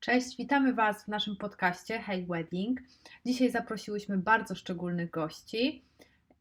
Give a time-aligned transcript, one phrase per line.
[0.00, 2.80] Cześć, witamy Was w naszym podcaście Hey Wedding.
[3.26, 5.84] Dzisiaj zaprosiłyśmy bardzo szczególnych gości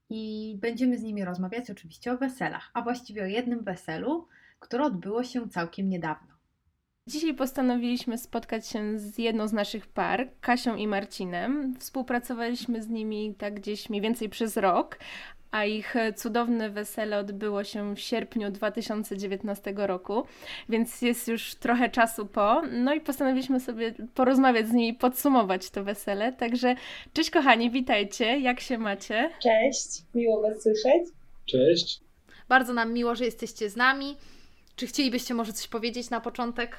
[0.10, 4.28] i będziemy z nimi rozmawiać oczywiście o weselach, a właściwie o jednym weselu,
[4.60, 6.33] które odbyło się całkiem niedawno.
[7.08, 11.76] Dzisiaj postanowiliśmy spotkać się z jedną z naszych par, Kasią i Marcinem.
[11.80, 15.00] Współpracowaliśmy z nimi tak gdzieś mniej więcej przez rok,
[15.52, 20.24] a ich cudowne wesele odbyło się w sierpniu 2019 roku,
[20.70, 22.62] więc jest już trochę czasu po.
[22.72, 26.34] No i postanowiliśmy sobie porozmawiać z nimi, podsumować to wesele.
[26.34, 26.76] Także
[27.14, 29.30] cześć kochani, witajcie, jak się macie?
[29.42, 31.04] Cześć, miło Was słyszeć.
[31.46, 32.02] Cześć.
[32.50, 34.18] Bardzo nam miło, że jesteście z nami.
[34.76, 36.78] Czy chcielibyście może coś powiedzieć na początek?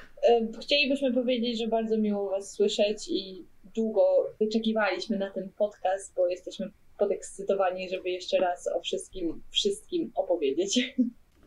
[0.61, 3.45] Chcielibyśmy powiedzieć, że bardzo miło Was słyszeć i
[3.75, 4.01] długo
[4.39, 10.95] wyczekiwaliśmy na ten podcast, bo jesteśmy podekscytowani, żeby jeszcze raz o wszystkim, wszystkim opowiedzieć.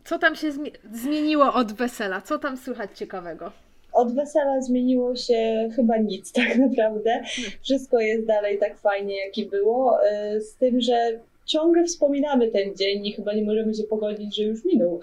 [0.05, 0.53] Co tam się
[0.93, 2.21] zmieniło od wesela?
[2.21, 3.53] Co tam słychać ciekawego?
[3.93, 7.23] Od wesela zmieniło się chyba nic tak naprawdę.
[7.63, 10.07] Wszystko jest dalej tak fajnie, jak i było.
[10.07, 14.43] E, z tym, że ciągle wspominamy ten dzień i chyba nie możemy się pogodzić, że
[14.43, 15.01] już minął.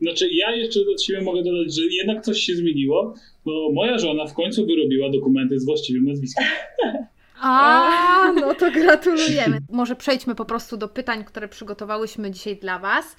[0.00, 3.14] Znaczy, ja jeszcze od siebie mogę dodać, że jednak coś się zmieniło,
[3.44, 6.44] bo moja żona w końcu wyrobiła dokumenty z właściwym nazwiskiem.
[7.42, 9.58] A, no to gratulujemy.
[9.70, 13.16] Może przejdźmy po prostu do pytań, które przygotowałyśmy dzisiaj dla Was.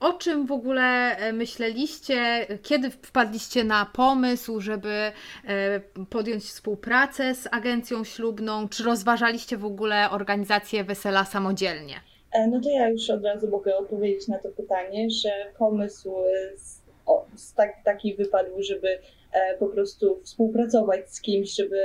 [0.00, 5.12] O czym w ogóle e, myśleliście, kiedy wpadliście na pomysł, żeby e,
[6.10, 8.68] podjąć współpracę z agencją ślubną?
[8.68, 11.94] Czy rozważaliście w ogóle organizację wesela samodzielnie?
[12.32, 16.14] E, no to ja już od razu mogę odpowiedzieć na to pytanie, że pomysł
[16.56, 18.98] z, o, z tak, taki wypadł, żeby
[19.58, 21.76] po prostu współpracować z kimś, żeby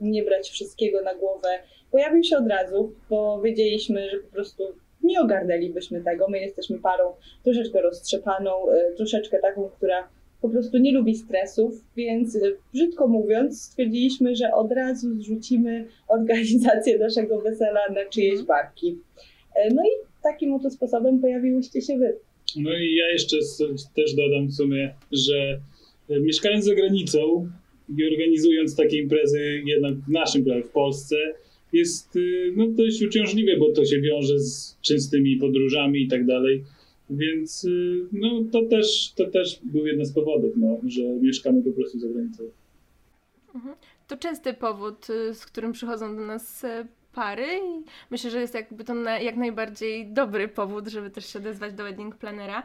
[0.00, 1.48] nie brać wszystkiego na głowę,
[1.90, 4.64] pojawił się od razu, bo wiedzieliśmy, że po prostu
[5.02, 6.28] nie ogarnęlibyśmy tego.
[6.28, 7.04] My jesteśmy parą
[7.44, 10.08] troszeczkę roztrzepaną, e, troszeczkę taką, która
[10.42, 12.40] po prostu nie lubi stresów, więc e,
[12.72, 18.46] brzydko mówiąc, stwierdziliśmy, że od razu zrzucimy organizację naszego wesela na czyjeś mhm.
[18.46, 18.98] barki.
[19.74, 19.90] No i
[20.22, 22.16] takim oto sposobem pojawiłyście się wy.
[22.56, 23.36] No i ja jeszcze
[23.96, 25.58] też dodam w sumie, że E,
[26.08, 27.48] mieszkając za granicą
[27.98, 31.16] i organizując takie imprezy jednak w naszym kraju, w Polsce,
[31.72, 36.64] jest y, no, dość uciążliwe, bo to się wiąże z częstymi podróżami i tak dalej.
[37.10, 41.70] Więc y, no, to, też, to też był jeden z powodów, no, że mieszkamy po
[41.70, 42.42] prostu za granicą.
[43.54, 43.74] Mhm.
[44.08, 46.64] To częsty powód, y, z którym przychodzą do nas
[47.14, 51.38] pary i myślę, że jest jakby to na, jak najbardziej dobry powód, żeby też się
[51.38, 52.62] odezwać do wedding planera.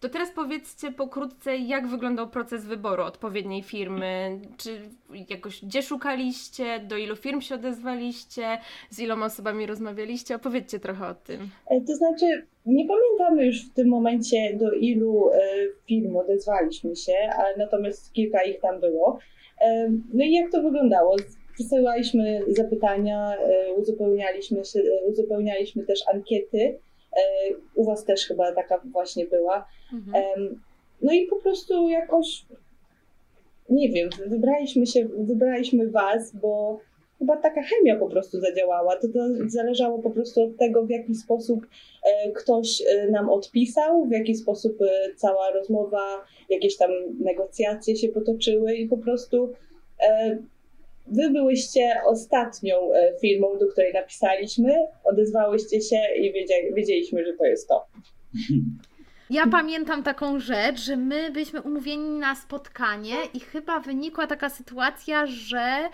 [0.00, 4.40] To teraz powiedzcie pokrótce, jak wyglądał proces wyboru odpowiedniej firmy?
[4.56, 4.80] Czy
[5.30, 8.58] jakoś gdzie szukaliście, do ilu firm się odezwaliście,
[8.90, 10.34] z iloma osobami rozmawialiście?
[10.34, 11.40] Opowiedzcie trochę o tym.
[11.66, 15.38] E, to znaczy, nie pamiętamy już w tym momencie, do ilu e,
[15.86, 19.18] firm odezwaliśmy się, ale natomiast kilka ich tam było.
[19.60, 21.16] E, no i jak to wyglądało?
[21.54, 23.36] Przesyłaliśmy zapytania,
[23.76, 26.78] uzupełnialiśmy, się, uzupełnialiśmy też ankiety
[27.16, 29.68] E, u Was też chyba taka właśnie była.
[29.92, 30.60] Mhm.
[31.02, 32.44] No i po prostu jakoś,
[33.68, 36.80] nie wiem, wybraliśmy się, wybraliśmy Was, bo
[37.18, 38.96] chyba taka chemia po prostu zadziałała.
[38.96, 41.66] To, to zależało po prostu od tego, w jaki sposób
[42.04, 44.78] e, ktoś e, nam odpisał, w jaki sposób
[45.16, 46.90] cała rozmowa, jakieś tam
[47.20, 49.52] negocjacje się potoczyły i po prostu
[51.06, 54.74] Wy byłyście ostatnią e, firmą, do której napisaliśmy,
[55.04, 56.32] odezwałyście się i
[56.74, 57.86] wiedzieliśmy, że to jest to.
[59.30, 65.26] Ja pamiętam taką rzecz, że my byliśmy umówieni na spotkanie i chyba wynikła taka sytuacja,
[65.26, 65.88] że.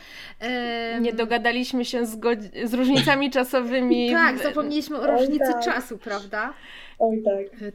[0.95, 1.01] Yy...
[1.01, 2.19] Nie dogadaliśmy się z,
[2.65, 4.11] z różnicami czasowymi.
[4.13, 5.65] tak, zapomnieliśmy o różnicy tak.
[5.65, 6.55] czasu, prawda?
[6.99, 7.73] Oj tak.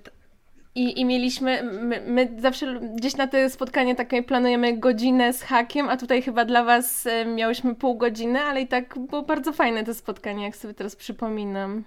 [0.75, 5.89] I, I mieliśmy, my, my, zawsze gdzieś na te spotkanie takie planujemy godzinę z hakiem,
[5.89, 9.83] a tutaj chyba dla Was e, miałyśmy pół godziny, ale i tak było bardzo fajne
[9.83, 11.83] to spotkanie, jak sobie teraz przypominam.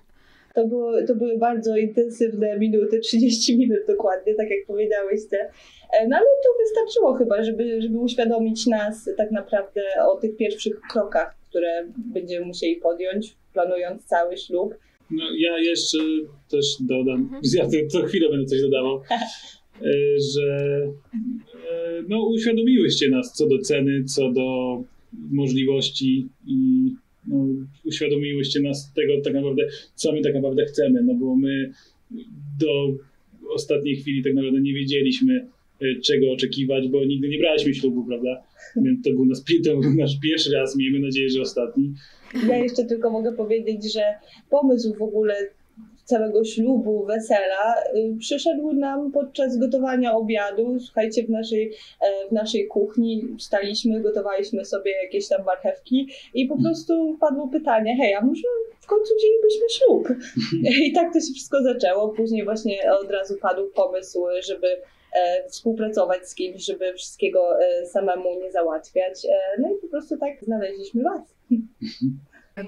[0.54, 5.50] To, było, to były bardzo intensywne minuty, 30 minut dokładnie, tak jak powiedziałyście.
[5.92, 10.80] E, no ale to wystarczyło chyba, żeby, żeby uświadomić nas tak naprawdę o tych pierwszych
[10.90, 14.74] krokach, które będziemy musieli podjąć, planując cały ślub.
[15.10, 15.98] No, ja jeszcze
[16.50, 17.42] też dodam, mhm.
[17.54, 20.78] ja co chwilę będę coś dodawał, e, że
[21.70, 24.82] e, no, uświadomiłyście nas co do ceny, co do
[25.30, 26.90] możliwości i
[27.26, 27.46] no,
[27.84, 31.72] uświadomiłyście nas tego tak naprawdę, co my tak naprawdę chcemy, no bo my
[32.60, 32.94] do
[33.54, 35.46] ostatniej chwili tak naprawdę nie wiedzieliśmy,
[36.04, 38.42] czego oczekiwać, bo nigdy nie braliśmy ślubu, prawda?
[38.76, 41.94] Więc to był, nasz, to był nasz pierwszy raz, miejmy nadzieję, że ostatni.
[42.48, 44.02] Ja jeszcze tylko mogę powiedzieć, że
[44.50, 45.34] pomysł w ogóle
[46.06, 50.80] całego ślubu, wesela y, przyszedł nam podczas gotowania obiadu.
[50.80, 56.62] Słuchajcie, w naszej, e, w naszej kuchni staliśmy, gotowaliśmy sobie jakieś tam marchewki i po
[56.62, 58.42] prostu padło pytanie, hej, a może
[58.80, 60.08] w końcu wzięlibyśmy ślub?
[60.86, 62.08] I tak to się wszystko zaczęło.
[62.08, 64.66] Później właśnie od razu padł pomysł, żeby
[65.48, 69.24] współpracować z kimś, żeby wszystkiego e, samemu nie załatwiać.
[69.24, 71.22] E, No i po prostu tak znaleźliśmy Was.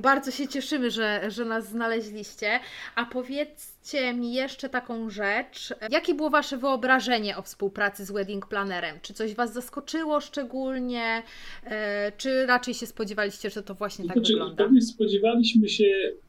[0.03, 2.61] Bardzo się cieszymy, że, że nas znaleźliście.
[2.95, 5.75] A powiedzcie mi jeszcze taką rzecz.
[5.91, 8.99] Jakie było Wasze wyobrażenie o współpracy z Wedding Plannerem?
[9.03, 11.23] Czy coś Was zaskoczyło szczególnie?
[11.65, 14.65] E, Czy raczej się spodziewaliście, że to właśnie tak Znaczy, wygląda?
[14.65, 15.85] Pewnie spodziewaliśmy się,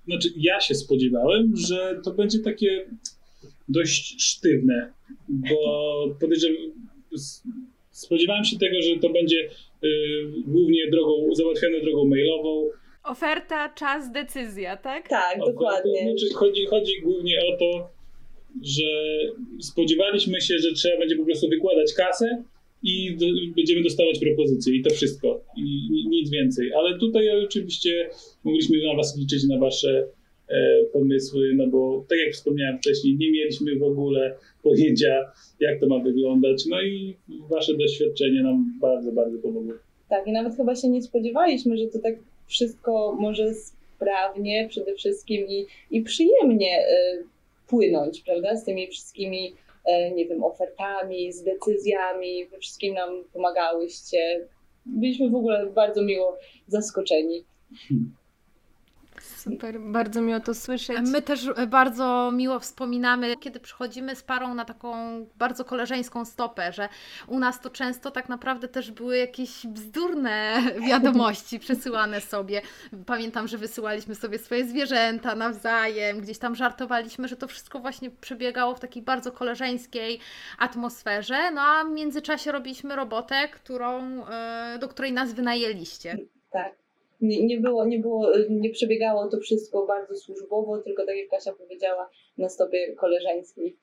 [0.08, 2.86] znaczy ja się spodziewałem, że to będzie takie
[3.70, 4.94] dość sztywne,
[5.30, 6.58] bo podejrzewam,
[7.92, 9.50] spodziewałem się tego, że to będzie
[9.84, 9.88] y,
[10.48, 12.70] głównie drogą, załatwiane drogą mailową.
[13.04, 15.10] Oferta, czas, decyzja, tak?
[15.10, 16.00] Tak, dokładnie.
[16.00, 17.90] To, znaczy chodzi, chodzi głównie o to,
[18.64, 18.90] że
[19.60, 22.44] spodziewaliśmy się, że trzeba będzie po prostu wykładać kasę
[22.84, 23.26] i do,
[23.56, 25.44] będziemy dostawać propozycje i to wszystko.
[25.58, 25.62] I,
[25.92, 26.74] ni- nic więcej.
[26.74, 28.10] Ale tutaj oczywiście
[28.44, 30.08] mogliśmy na Was liczyć, na Wasze
[30.94, 36.00] pomysły, no bo tak jak wspomniałem wcześniej, nie mieliśmy w ogóle pojęcia, jak to ma
[36.00, 36.66] wyglądać.
[36.66, 37.16] No i
[37.50, 39.74] Wasze doświadczenie nam bardzo, bardzo pomogło.
[40.10, 42.16] Tak, i nawet chyba się nie spodziewaliśmy, że to tak
[42.48, 47.24] wszystko może sprawnie przede wszystkim i, i przyjemnie y,
[47.68, 48.56] płynąć, prawda?
[48.56, 54.48] Z tymi wszystkimi, y, nie wiem, ofertami, z decyzjami, we wszystkim nam pomagałyście.
[54.86, 56.38] Byliśmy w ogóle bardzo miło
[56.68, 57.44] zaskoczeni.
[59.22, 60.98] Super, bardzo miło to słyszeć.
[61.02, 64.96] My też e, bardzo miło wspominamy, kiedy przychodzimy z parą na taką
[65.38, 66.90] bardzo koleżeńską stopę, że
[67.28, 72.62] u nas to często tak naprawdę też były jakieś bzdurne wiadomości przesyłane sobie.
[73.06, 78.76] Pamiętam, że wysyłaliśmy sobie swoje zwierzęta nawzajem, gdzieś tam żartowaliśmy, że to wszystko właśnie przebiegało
[78.76, 80.20] w takiej bardzo koleżeńskiej
[80.58, 86.18] atmosferze, no a w międzyczasie robiliśmy robotę, którą, e, do której nas wynajęliście.
[86.52, 86.79] Tak.
[87.22, 91.54] Nie, nie, było, nie, było, nie przebiegało to wszystko bardzo służbowo, tylko tak jak Kasia
[91.54, 93.78] powiedziała, na stopie koleżeńskiej.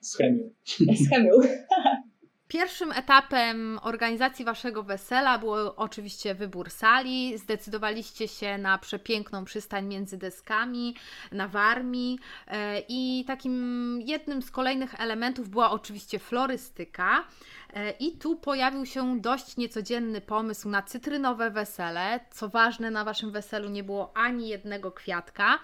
[0.00, 0.50] Z chemią.
[0.94, 1.32] Z chemią.
[2.48, 7.38] Pierwszym etapem organizacji Waszego wesela był oczywiście wybór sali.
[7.38, 10.94] Zdecydowaliście się na przepiękną przystań między deskami,
[11.32, 17.24] na Warmii e, i takim jednym z kolejnych elementów była oczywiście florystyka.
[17.74, 22.20] E, I tu pojawił się dość niecodzienny pomysł na cytrynowe wesele.
[22.30, 25.58] Co ważne, na Waszym weselu nie było ani jednego kwiatka.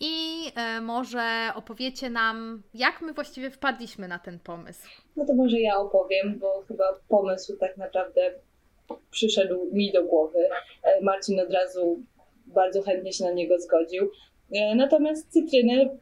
[0.00, 0.14] I
[0.56, 1.22] e, może
[1.54, 4.88] opowiecie nam, jak my właściwie wpadliśmy na ten pomysł.
[5.16, 8.34] No to może ja opowiem, bo chyba pomysł tak naprawdę
[9.10, 10.38] przyszedł mi do głowy.
[10.82, 12.02] E, Marcin od razu
[12.46, 14.10] bardzo chętnie się na niego zgodził.
[14.76, 15.98] Natomiast cytryny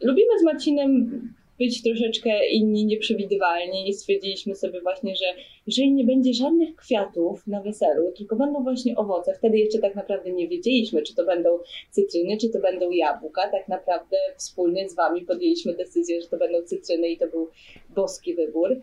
[0.00, 1.10] lubimy z Marcinem
[1.58, 5.24] być troszeczkę inni, nieprzewidywalni i stwierdziliśmy sobie właśnie, że
[5.66, 10.32] jeżeli nie będzie żadnych kwiatów na weselu, tylko będą właśnie owoce, wtedy jeszcze tak naprawdę
[10.32, 11.58] nie wiedzieliśmy, czy to będą
[11.90, 13.50] cytryny, czy to będą jabłka.
[13.50, 17.48] Tak naprawdę wspólnie z Wami podjęliśmy decyzję, że to będą cytryny i to był
[17.94, 18.80] boski wybór.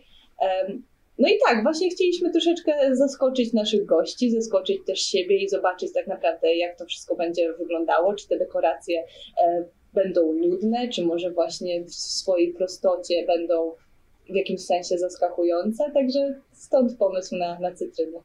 [1.19, 6.07] No i tak, właśnie chcieliśmy troszeczkę zaskoczyć naszych gości, zaskoczyć też siebie i zobaczyć tak
[6.07, 9.03] naprawdę, jak to wszystko będzie wyglądało, czy te dekoracje
[9.94, 13.71] będą nudne, czy może właśnie w swojej prostocie będą
[14.30, 18.19] w jakimś sensie zaskakujące, także stąd pomysł na, na cytryny.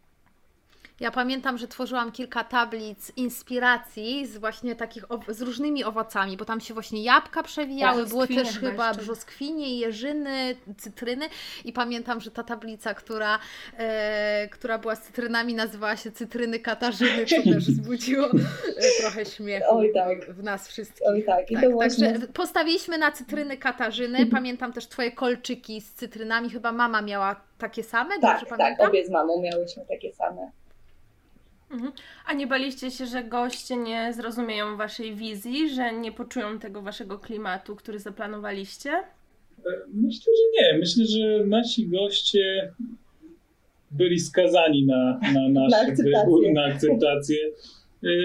[1.01, 6.61] Ja pamiętam, że tworzyłam kilka tablic inspiracji z właśnie takich z różnymi owocami, bo tam
[6.61, 9.03] się właśnie jabłka przewijały, Tak, były też chyba jeszcze.
[9.03, 11.27] brzoskwinie, jeżyny, cytryny
[11.65, 13.39] i pamiętam, że ta tablica, która,
[13.79, 19.67] e, która była z cytrynami nazywała się Cytryny Katarzyny, co też wzbudziło e, trochę śmiechu
[19.77, 20.31] Oj, tak.
[20.35, 21.07] w nas wszystkich.
[21.09, 22.13] Oj tak, i Tak, to właśnie...
[22.13, 24.27] Także postawiliśmy na cytryny Katarzyny.
[24.27, 26.51] Pamiętam też Twoje kolczyki z cytrynami.
[26.51, 28.89] Chyba mama miała takie same, dobrze Tak, tak, pamiętam?
[28.89, 30.51] obie z mamą miałyśmy takie same.
[31.71, 31.93] Mhm.
[32.27, 37.19] A nie baliście się, że goście nie zrozumieją waszej wizji, że nie poczują tego waszego
[37.19, 38.91] klimatu, który zaplanowaliście?
[39.95, 40.79] Myślę, że nie.
[40.79, 42.73] Myślę, że nasi goście
[43.91, 46.21] byli skazani na, na nasz Na akceptację.
[46.25, 47.39] wybór, na akceptację.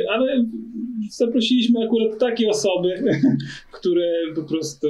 [0.10, 0.46] Ale
[1.10, 3.04] zaprosiliśmy akurat takie osoby,
[3.80, 4.88] które po prostu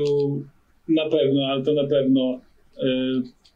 [0.89, 2.39] na pewno, ale to na pewno
[2.77, 2.81] y,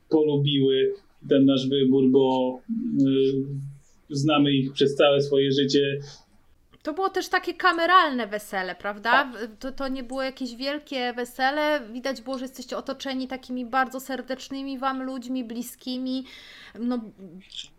[0.10, 0.94] polubiły
[1.30, 3.06] ten nasz wybór, bo y,
[4.10, 6.00] znamy ich przez całe swoje życie.
[6.84, 9.32] To było też takie kameralne wesele, prawda?
[9.60, 11.82] To, to nie było jakieś wielkie wesele.
[11.94, 16.26] Widać było, że jesteście otoczeni takimi bardzo serdecznymi Wam ludźmi, bliskimi.
[16.80, 17.00] No,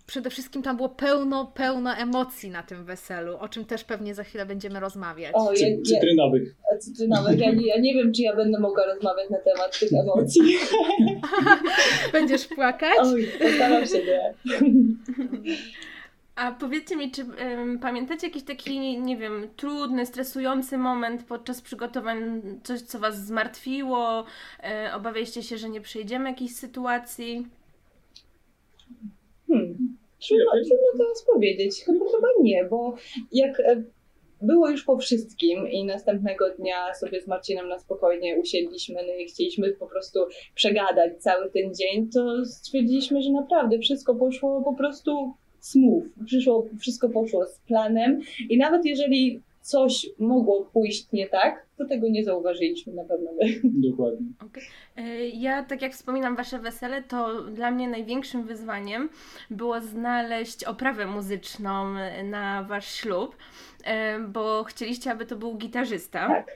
[0.06, 4.24] przede wszystkim tam było pełno, pełno emocji na tym weselu, o czym też pewnie za
[4.24, 5.32] chwilę będziemy rozmawiać.
[5.34, 6.54] O, ja, ja, cytrynowych.
[6.80, 7.38] cytrynowych.
[7.38, 10.42] Ja, nie- ja nie wiem, czy ja będę mogła rozmawiać na temat tych emocji.
[12.12, 12.98] Będziesz płakać?
[13.00, 14.34] Oj, postaram się nie.
[16.36, 22.42] A powiedzcie mi, czy em, pamiętacie jakiś taki, nie wiem, trudny, stresujący moment podczas przygotowań,
[22.64, 24.24] coś, co Was zmartwiło,
[24.62, 27.46] e, obawialiście się, że nie przejdziemy jakiejś sytuacji?
[29.46, 29.96] Hmm.
[30.28, 31.84] Trudno, trudno teraz powiedzieć.
[31.84, 32.94] Chyba, chyba nie, bo
[33.32, 33.82] jak e,
[34.42, 39.26] było już po wszystkim i następnego dnia sobie z Marcinem na spokojnie usiedliśmy no i
[39.26, 40.18] chcieliśmy po prostu
[40.54, 45.34] przegadać cały ten dzień, to stwierdziliśmy, że naprawdę wszystko poszło po prostu
[45.66, 46.04] smooth.
[46.26, 52.08] Przyszło, wszystko poszło z planem i nawet jeżeli coś mogło pójść nie tak, to tego
[52.08, 53.60] nie zauważyliśmy na pewno my.
[53.90, 54.26] Dokładnie.
[54.96, 59.08] E, Ja, tak jak wspominam Wasze wesele, to dla mnie największym wyzwaniem
[59.50, 61.94] było znaleźć oprawę muzyczną
[62.24, 63.36] na Wasz ślub,
[63.84, 66.28] e, bo chcieliście, aby to był gitarzysta.
[66.28, 66.46] Tak.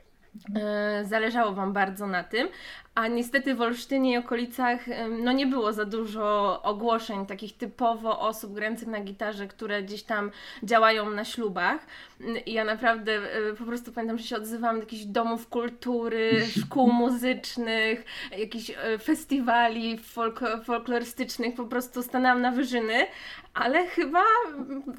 [0.57, 2.49] E, Zależało Wam bardzo na tym,
[2.95, 4.81] a niestety w Olsztynie i okolicach
[5.23, 10.31] no nie było za dużo ogłoszeń takich typowo osób grających na gitarze, które gdzieś tam
[10.63, 11.87] działają na ślubach.
[12.21, 16.31] Mm, I ja naprawdę e, po prostu pamiętam, że się odzywałam do jakichś domów kultury,
[16.61, 18.05] szkół muzycznych,
[18.39, 23.07] jakichś e, festiwali folk folklorystycznych, po prostu stanęłam na wyżyny,
[23.55, 24.23] ale chyba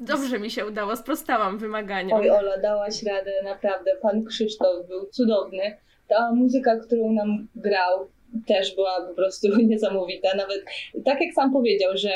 [0.00, 2.20] dobrze mi się udało, sprostałam wymaganiom.
[2.20, 3.90] Oj, Ola, dałaś radę, naprawdę.
[4.02, 5.76] Pan Krzysztof był cudowny.
[6.12, 8.08] Ta muzyka, którą nam grał,
[8.46, 10.28] też była po prostu niesamowita.
[10.36, 10.64] Nawet
[11.04, 12.10] tak jak sam powiedział, że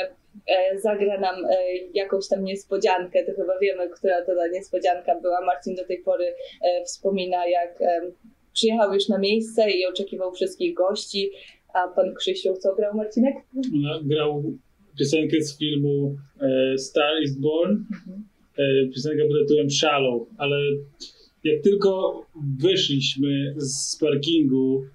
[0.47, 1.49] e, zagra nam e,
[1.93, 5.45] jakąś tam niespodziankę, to chyba wiemy, która to ta niespodzianka była.
[5.45, 6.25] Marcin do tej pory
[6.61, 7.79] e, wspomina, jak
[8.53, 11.31] przyjechał już na miejsce i oczekiwał wszystkich gości,
[11.73, 13.35] a pan Krzysiu co grał, Marcinek?
[13.73, 14.43] No, grał
[14.99, 16.15] piosenkę z filmu
[16.77, 17.77] Star is Born.
[18.57, 20.57] E, piosenkę pod tytułem Shallow, ale
[21.43, 22.21] jak tylko
[22.59, 24.85] wyszliśmy z parkingu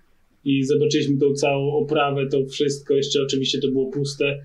[0.44, 4.38] i zobaczyliśmy tą całą oprawę, to wszystko, jeszcze oczywiście to było puste,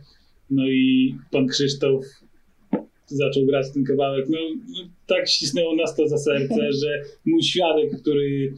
[0.49, 2.05] no i pan Krzysztof
[3.05, 4.37] zaczął grać ten kawałek, no
[5.07, 8.53] tak ścisnęło nas to za serce, że mój świadek, który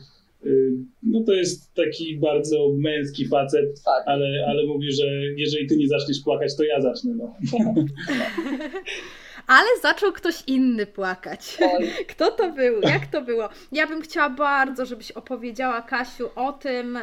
[0.46, 0.72] y,
[1.04, 4.08] no to jest taki bardzo męski facet, Fakt.
[4.08, 5.06] ale, ale mówi, że
[5.38, 7.16] jeżeli ty nie zaczniesz płakać, to ja zacznę.
[7.16, 7.36] No.
[9.50, 11.58] Ale zaczął ktoś inny płakać.
[11.62, 12.82] Oj, Kto to był?
[12.82, 13.50] Jak to było?
[13.72, 17.00] Ja bym chciała bardzo, żebyś opowiedziała, Kasiu, o tym,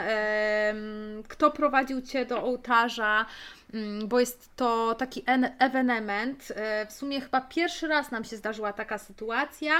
[1.29, 3.27] kto prowadził Cię do ołtarza,
[4.05, 6.53] bo jest to taki en- ewenement.
[6.57, 9.73] E, W sumie chyba pierwszy raz nam się zdarzyła taka sytuacja.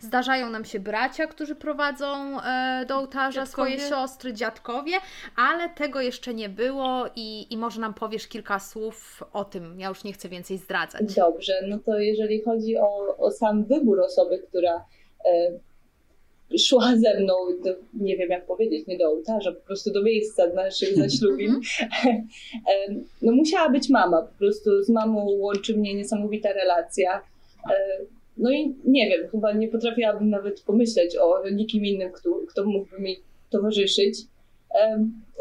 [0.00, 3.72] Zdarzają nam się bracia, którzy prowadzą e, do ołtarza Dziadkowie.
[3.78, 4.92] swoje siostry, dziadkowie,
[5.36, 9.80] ale tego jeszcze nie było i, i może nam powiesz kilka słów o tym.
[9.80, 11.14] Ja już nie chcę więcej zdradzać.
[11.14, 14.84] Dobrze, no to jeżeli chodzi o, o sam wybór osoby, która
[15.24, 15.50] e,
[16.58, 17.34] szła ze mną,
[17.64, 21.50] do, nie wiem jak powiedzieć, nie do ołtarza, po prostu do miejsca naszych zaślubin,
[22.70, 27.22] e, no musiała być mama, po prostu z mamą łączy mnie niesamowita relacja.
[28.36, 33.00] No i nie wiem, chyba nie potrafiłabym nawet pomyśleć o nikim innym, kto, kto mógłby
[33.00, 33.16] mi
[33.50, 34.18] towarzyszyć.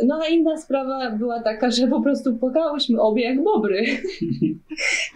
[0.03, 3.85] No a inna sprawa była taka, że po prostu płakałyśmy obie jak bobry.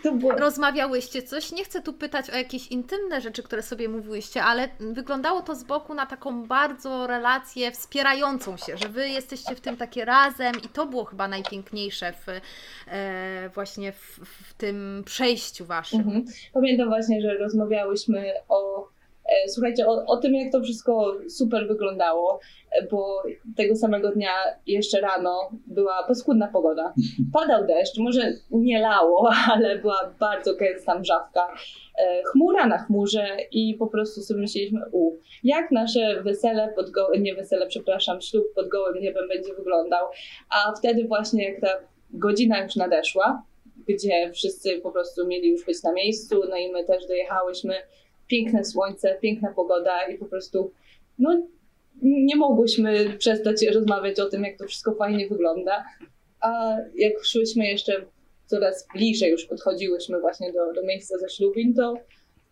[0.03, 1.51] To było, Rozmawiałyście coś?
[1.51, 5.63] Nie chcę tu pytać o jakieś intymne rzeczy, które sobie mówiłyście, ale wyglądało to z
[5.63, 10.67] boku na taką bardzo relację wspierającą się, że Wy jesteście w tym takie razem i
[10.67, 12.25] to było chyba najpiękniejsze w,
[12.87, 15.99] e, właśnie w, w tym przejściu Waszym.
[15.99, 16.25] Mhm.
[16.53, 18.89] Pamiętam właśnie, że rozmawiałyśmy o,
[19.47, 22.39] słuchajcie, o, o tym, jak to wszystko super wyglądało,
[22.71, 23.23] e, bo
[23.57, 24.31] tego samego dnia
[24.67, 26.93] jeszcze rano była paskudna pogoda.
[27.33, 31.47] Padał deszcz, może nie lało, ale była bardzo gęsta mrzawka.
[31.99, 35.11] E, chmura na chmurze i po prostu sobie myśleliśmy, u,
[35.43, 40.07] jak nasze wesele pod gołym, nie wesele, przepraszam, ślub pod gołym niebem będzie wyglądał.
[40.49, 41.67] A wtedy właśnie, jak ta
[42.11, 43.43] godzina już nadeszła,
[43.87, 47.73] gdzie wszyscy po prostu mieli już być na miejscu, no i my też dojechałyśmy.
[48.27, 50.71] Piękne słońce, piękna pogoda i po prostu
[51.19, 51.47] no,
[52.01, 55.85] nie mogłyśmy przestać rozmawiać o tym, jak to wszystko fajnie wygląda.
[56.41, 58.05] A jak szłyśmy jeszcze
[58.45, 61.97] coraz bliżej, już podchodziłyśmy właśnie do, do miejsca zaślubin, to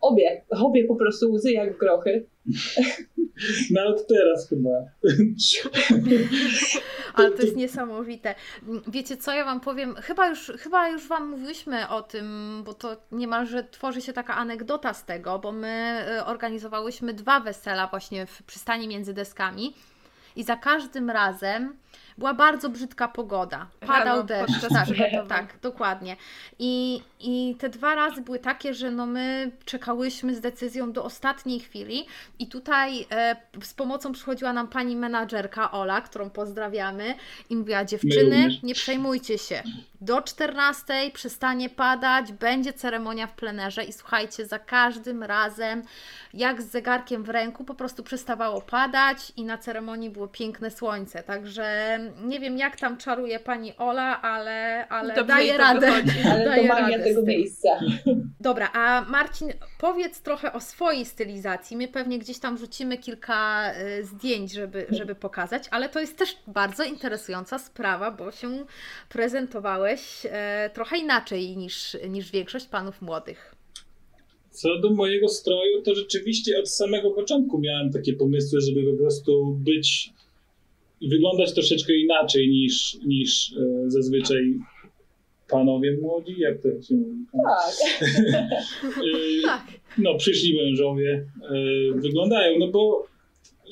[0.00, 2.26] Obie, obie po prostu łzy jak grochy.
[3.70, 4.70] Nawet teraz chyba.
[7.14, 8.34] Ale to jest niesamowite.
[8.88, 12.96] Wiecie co, ja Wam powiem, chyba już, chyba już Wam mówiłyśmy o tym, bo to
[13.12, 18.42] niemalże tworzy się taka anegdota z tego, bo my y, organizowałyśmy dwa wesela właśnie w
[18.42, 19.74] przystani między deskami
[20.36, 21.76] i za każdym razem
[22.18, 23.66] była bardzo brzydka pogoda.
[23.80, 24.68] Padał Rano, deszcz.
[24.72, 24.88] Tak,
[25.28, 26.16] tak, dokładnie.
[26.58, 31.60] I, I te dwa razy były takie, że no my czekałyśmy z decyzją do ostatniej
[31.60, 32.06] chwili
[32.38, 37.14] i tutaj e, z pomocą przychodziła nam pani menadżerka Ola, którą pozdrawiamy
[37.50, 39.62] i mówiła dziewczyny, nie przejmujcie się.
[40.00, 45.82] Do 14 przestanie padać, będzie ceremonia w plenerze i słuchajcie, za każdym razem
[46.34, 51.22] jak z zegarkiem w ręku po prostu przestawało padać i na ceremonii było piękne słońce.
[51.22, 55.86] Także nie wiem jak tam czaruje pani Ola, ale, ale Dobrze daje to radę.
[55.92, 56.18] wychodzi.
[56.30, 57.68] Ale to Daje magia radę tego miejsca.
[58.40, 61.76] Dobra, a Marcin, powiedz trochę o swojej stylizacji.
[61.76, 66.36] My pewnie gdzieś tam wrzucimy kilka y, zdjęć, żeby, żeby pokazać, ale to jest też
[66.46, 68.64] bardzo interesująca sprawa, bo się
[69.08, 73.54] prezentowałeś e, trochę inaczej niż, niż większość panów młodych.
[74.50, 79.56] Co do mojego stroju, to rzeczywiście od samego początku miałem takie pomysły, żeby po prostu
[79.58, 80.12] być
[81.02, 84.54] wyglądać troszeczkę inaczej niż, niż e, zazwyczaj
[85.48, 87.24] panowie młodzi, jak to się mówi.
[87.32, 87.74] Tak.
[88.84, 89.66] E, Tak.
[89.98, 93.06] no, przyszli mężowie e, wyglądają, no bo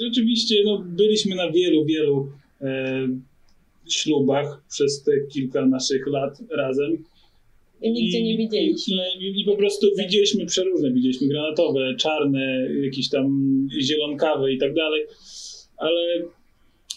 [0.00, 3.08] rzeczywiście no, byliśmy na wielu, wielu e,
[3.88, 7.04] ślubach przez te kilka naszych lat razem.
[7.82, 8.94] I nigdzie nie widzieliśmy.
[9.18, 13.28] I, i, I po prostu widzieliśmy przeróżne, widzieliśmy granatowe, czarne, jakieś tam
[13.80, 15.06] zielonkawe i tak dalej,
[15.76, 16.22] ale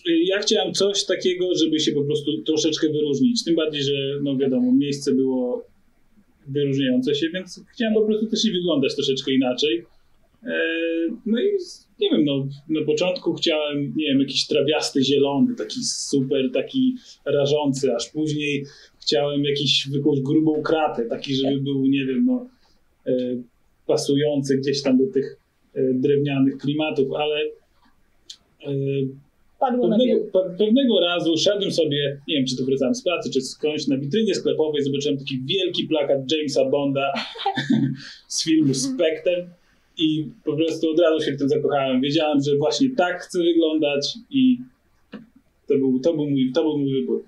[0.05, 4.71] ja chciałem coś takiego, żeby się po prostu troszeczkę wyróżnić, tym bardziej, że no wiadomo,
[4.71, 5.65] miejsce było
[6.47, 9.85] wyróżniające się, więc chciałem po prostu też i wyglądać troszeczkę inaczej.
[10.43, 10.59] E,
[11.25, 11.45] No i
[11.99, 17.95] nie wiem, no na początku chciałem, nie wiem, jakiś trawiasty zielony, taki super, taki rażący,
[17.95, 18.65] aż później
[19.01, 22.47] chciałem jakiś, jakąś grubą kratę, taki, żeby był, nie wiem, no
[23.07, 23.13] e,
[23.87, 25.39] pasujący gdzieś tam do tych
[25.73, 27.41] e, drewnianych klimatów, ale
[29.59, 33.29] Padło na Pewnego, pe- pewnego razu szedłem sobie, nie wiem czy to wracałem z pracy,
[33.33, 37.13] czy skądś na witrynie sklepowej, zobaczyłem taki wielki plakat Jamesa Bonda
[38.27, 39.47] z filmu Spectre
[39.97, 42.01] i po prostu od razu się w tym zakochałem.
[42.01, 44.57] Wiedziałem, że właśnie tak chcę wyglądać i
[45.67, 47.23] to był, to był, mój, to był mój wybór.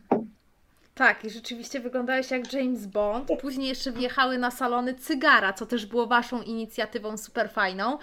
[1.00, 3.30] Tak, i rzeczywiście wyglądałeś jak James Bond.
[3.41, 7.97] Później jeszcze wjechały na salony cygara, co też było Waszą inicjatywą super fajną,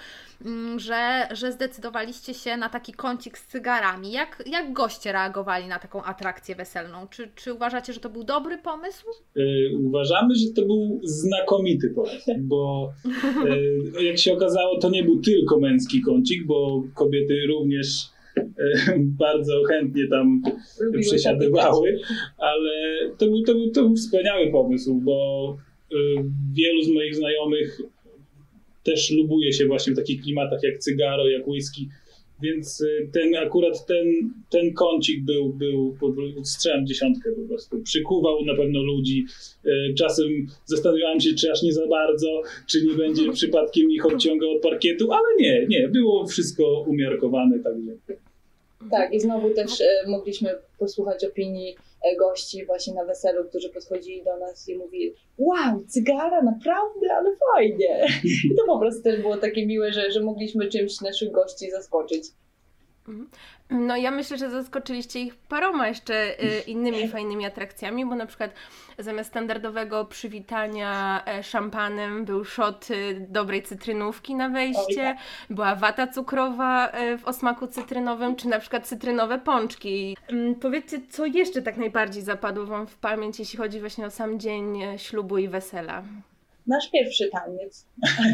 [0.45, 4.13] mm, że, że zdecydowaliście się na taki kącik z cygarami.
[4.13, 7.07] Jak, jak goście reagowali na taką atrakcję weselną?
[7.11, 9.07] Czy, czy uważacie, że to był dobry pomysł?
[9.37, 9.43] E,
[9.79, 12.93] Uważamy, że to był znakomity pomysł, bo
[13.99, 18.16] e, jak się okazało, to nie był tylko męski kącik, bo kobiety również
[19.25, 20.43] bardzo chętnie tam
[20.81, 21.99] Lubiły przesiadywały,
[22.39, 25.57] ale to był, to, był, to był wspaniały pomysł, bo
[25.93, 25.97] y,
[26.55, 27.81] wielu z moich znajomych
[28.83, 31.89] też lubuje się właśnie w takich klimatach jak cygaro, jak whisky,
[32.43, 34.07] więc y, ten akurat ten,
[34.51, 35.97] ten kącik był, był
[36.45, 37.83] strzałem dziesiątkę po prostu.
[37.83, 39.25] Przykuwał na pewno ludzi.
[39.67, 44.51] Y, Czasem zastanawiałem się, czy aż nie za bardzo, czy nie będzie przypadkiem ich odciągał
[44.51, 48.17] od parkietu, ale nie, nie, było wszystko umiarkowane, także
[48.91, 54.25] Tak, i znowu też e, mogliśmy posłuchać opinii e, gości właśnie na weselu, którzy podchodzili
[54.25, 58.07] do nas i mówili wow, cygara, naprawdę, ale fajnie.
[58.53, 62.25] I to po prostu też było takie miłe, że, że mogliśmy czymś naszych gości zaskoczyć.
[63.71, 68.51] No ja myślę, że zaskoczyliście ich paroma jeszcze y, innymi fajnymi atrakcjami, bo na przykład
[68.99, 75.17] zamiast standardowego przywitania e, szampanem był shot y, dobrej cytrynówki na wejście,
[75.51, 80.17] była wata cukrowa e, w osmaku cytrynowym, czy na przykład cytrynowe pączki.
[80.29, 84.41] Mm, Powiedzcie, co jeszcze tak najbardziej zapadło Wam w pamięć, jeśli chodzi właśnie o sam
[84.41, 86.03] dzień e, ślubu i wesela?
[86.67, 87.87] Nasz pierwszy taniec.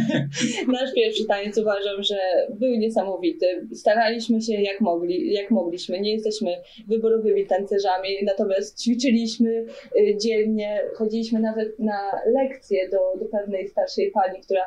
[0.72, 2.16] Nasz pierwszy taniec uważam, że
[2.50, 3.68] był niesamowity.
[3.74, 6.00] Staraliśmy się jak, mogli, jak mogliśmy.
[6.00, 6.50] Nie jesteśmy
[6.88, 9.66] wyborowymi tancerzami, natomiast ćwiczyliśmy
[9.98, 10.80] y, dzielnie.
[10.94, 14.62] Chodziliśmy nawet na lekcje do, do pewnej starszej pani, która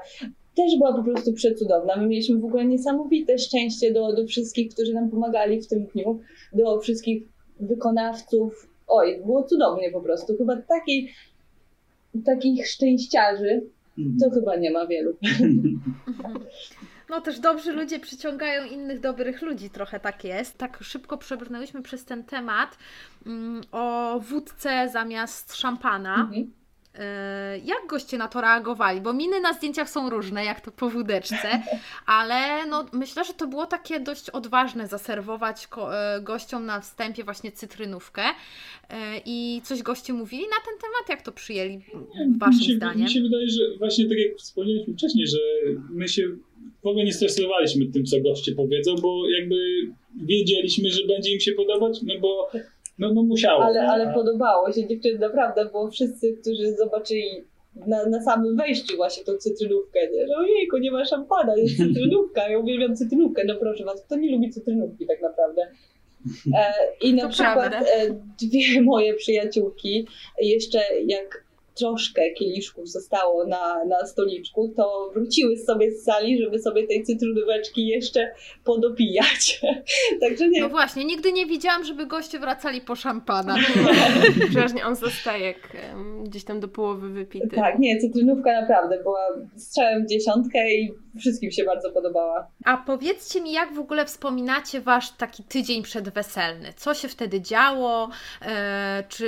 [0.55, 1.95] też była po prostu przecudowna.
[1.95, 6.19] My mieliśmy w ogóle niesamowite szczęście do, do wszystkich, którzy nam pomagali w tym dniu,
[6.53, 7.23] do wszystkich
[7.59, 8.69] wykonawców.
[8.87, 10.37] Oj, było cudownie po prostu.
[10.37, 11.09] Chyba takiej,
[12.25, 13.61] takich szczęściarzy
[14.23, 15.17] to chyba nie ma wielu.
[17.09, 20.57] No też dobrzy ludzie przyciągają innych dobrych ludzi, trochę tak jest.
[20.57, 22.77] Tak szybko przebrnęłyśmy przez ten temat
[23.25, 26.15] mm, o wódce zamiast szampana.
[26.15, 26.51] Mhm.
[26.99, 29.01] E, jak goście na to reagowali?
[29.01, 31.63] Bo miny na zdjęciach są różne, jak to po wódeczce,
[32.05, 37.51] ale no, myślę, że to było takie dość odważne zaserwować e, gościom na wstępie właśnie
[37.51, 38.21] cytrynówkę.
[38.89, 41.81] E, I coś goście mówili na ten temat, jak to przyjęli
[42.37, 43.03] waszym mi się, zdaniem?
[43.03, 45.39] Mi się wydaje, że właśnie tak jak wspomnieliśmy wcześniej, że
[45.89, 46.27] my się
[46.83, 49.55] w ogóle nie stresowaliśmy tym, co goście powiedzą, bo jakby
[50.15, 52.51] wiedzieliśmy, że będzie im się podobać, no bo
[52.99, 53.63] no, no musiało.
[53.63, 57.43] Ale, ale podobało się dziewczyny naprawdę, bo wszyscy, którzy zobaczyli
[57.87, 60.27] na, na samym wejściu właśnie tą cytrynówkę, nie?
[60.27, 64.31] że ojejku, nie ma szampana, jest cytrynówka, ja uwielbiam cytrynówkę, no proszę was, kto nie
[64.31, 65.61] lubi cytrynówki tak naprawdę?
[66.55, 67.79] E, I na To przykład prawda.
[67.79, 68.09] e,
[68.41, 70.07] dwie moje przyjaciółki,
[70.41, 71.44] jeszcze jak
[71.75, 77.87] troszkę kieliszków zostało na, na stoliczku, to wróciły sobie z sali, żeby sobie tej cytrynóweczki
[77.87, 78.31] jeszcze
[78.63, 79.61] podopijać.
[80.21, 83.55] Także nie No właśnie, nigdy nie widziałam, żeby goście wracali po szampana.
[84.49, 85.77] Przeważnie on zostaje jak,
[86.23, 87.55] gdzieś tam do połowy wypity.
[87.55, 92.47] Tak, nie, cytrynówka naprawdę była strzałem w dziesiątkę i wszystkim się bardzo podobała.
[92.65, 96.73] A powiedzcie mi, jak w ogóle wspominacie wasz taki tydzień przedweselny?
[96.75, 98.09] Co się wtedy działo?
[98.41, 99.27] E, czy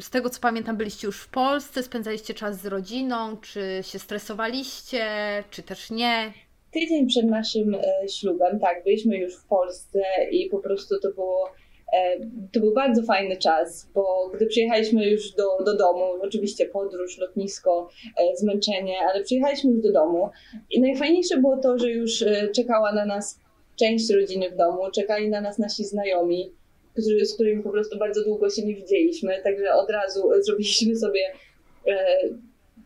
[0.00, 5.04] z tego co pamiętam, byliście już w Polsce, spędzaliście czas z rodziną, czy się stresowaliście,
[5.50, 6.32] czy też nie?
[6.70, 11.52] Tydzień przed naszym e, ślubem, tak, byliśmy już w Polsce i po prostu to było
[12.52, 17.88] to był bardzo fajny czas, bo gdy przyjechaliśmy już do, do domu, oczywiście podróż, lotnisko,
[18.16, 20.30] e, zmęczenie, ale przyjechaliśmy już do domu
[20.70, 23.40] i najfajniejsze było to, że już e, czekała na nas
[23.76, 26.52] część rodziny w domu, czekali na nas nasi znajomi,
[26.92, 31.20] którzy, z którymi po prostu bardzo długo się nie widzieliśmy, także od razu zrobiliśmy sobie
[31.86, 32.16] e,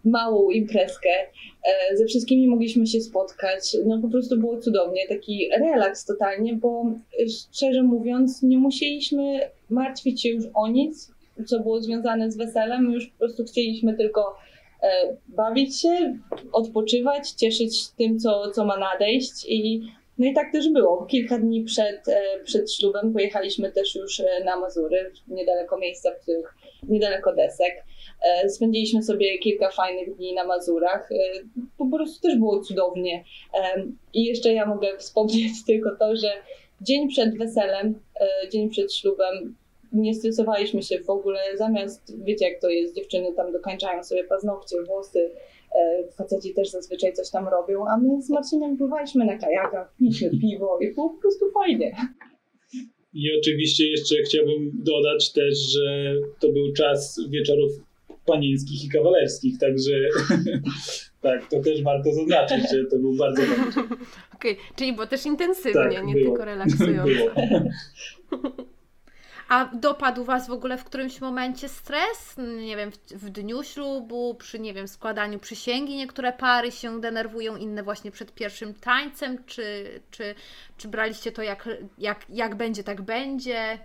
[0.05, 1.11] małą imprezkę.
[1.65, 3.77] E, Ze wszystkimi mogliśmy się spotkać.
[3.87, 9.41] No po prostu było cudownie, taki relaks totalnie, bo e, szczerze mówiąc, nie musieliśmy
[9.71, 11.13] martwić się już o nic,
[11.47, 12.87] co było związane z weselem.
[12.87, 14.37] My już po prostu chcieliśmy tylko
[14.83, 16.19] e, bawić się,
[16.53, 19.81] odpoczywać, cieszyć tym, co, co ma nadejść i
[20.19, 21.07] no i tak też było.
[21.07, 22.05] Kilka dni przed,
[22.45, 26.55] przed ślubem pojechaliśmy też już na Mazury, niedaleko miejsca, w których,
[26.89, 27.85] niedaleko desek.
[28.23, 31.13] E, Spędziliśmy sobie kilka fajnych dni na Mazurach.
[31.13, 31.17] E,
[31.79, 33.25] Po prostu też było cudownie.
[33.55, 36.29] E, I jeszcze ja mogę wspomnieć tylko to, że
[36.81, 38.01] dzień przed weselem,
[38.53, 39.57] dzień przed ślubem,
[39.93, 41.39] nie stresowaliśmy się w ogóle.
[41.57, 45.31] Zamiast, wiecie jak to jest, dziewczyny tam dokańczają sobie paznokcie, włosy,
[46.17, 50.79] faceci też zazwyczaj coś tam robią, a my z Marcinem pływaliśmy na kajakach, piliśmy piwo
[50.81, 51.97] i było po prostu fajnie.
[53.15, 57.71] I oczywiście jeszcze chciałbym dodać też, że to był czas wieczorów
[58.27, 59.93] panieńskich i kawalerskich, także
[61.23, 63.97] tak, to też warto zaznaczyć, że to był bardzo dobry
[64.35, 66.27] Okej, czyli było też intensywnie, Tak, nie było.
[66.27, 67.05] tylko relaksująco.
[67.05, 67.31] było.
[69.55, 72.37] A dopadł Was w ogóle w którymś momencie stres?
[72.67, 77.57] Nie wiem, w, w dniu ślubu, przy, nie wiem, składaniu przysięgi niektóre pary się denerwują,
[77.57, 80.35] inne właśnie przed pierwszym tańcem, czy, czy,
[80.77, 83.79] czy braliście to jak, jak, jak będzie, tak będzie?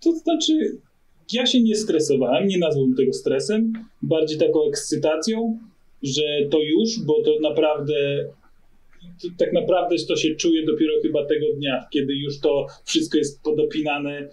[0.00, 0.52] To znaczy,
[1.32, 5.58] ja się nie stresowałem, nie nazwałbym tego stresem, bardziej taką ekscytacją,
[6.02, 7.94] że to już, bo to naprawdę,
[9.38, 14.28] tak naprawdę to się czuje dopiero chyba tego dnia, kiedy już to wszystko jest podopinane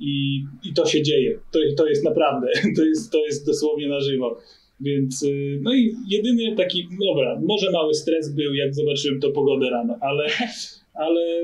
[0.00, 1.40] i, i to się dzieje.
[1.52, 2.46] To, to jest naprawdę,
[2.76, 4.38] to jest, to jest dosłownie na żywo.
[4.80, 9.70] Więc, y, no i jedyny taki, dobra, może mały stres był, jak zobaczyłem to pogodę
[9.70, 10.26] rano, ale,
[11.04, 11.42] ale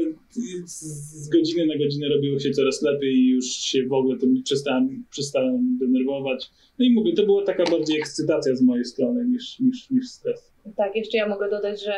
[0.67, 4.43] z z godziny na godzinę robiło się coraz lepiej i już się w ogóle tym
[4.43, 6.51] przestałem, przestałem denerwować.
[6.79, 10.53] No i mówię, to była taka bardziej ekscytacja z mojej strony niż, niż, niż stres.
[10.77, 11.95] Tak, jeszcze ja mogę dodać, że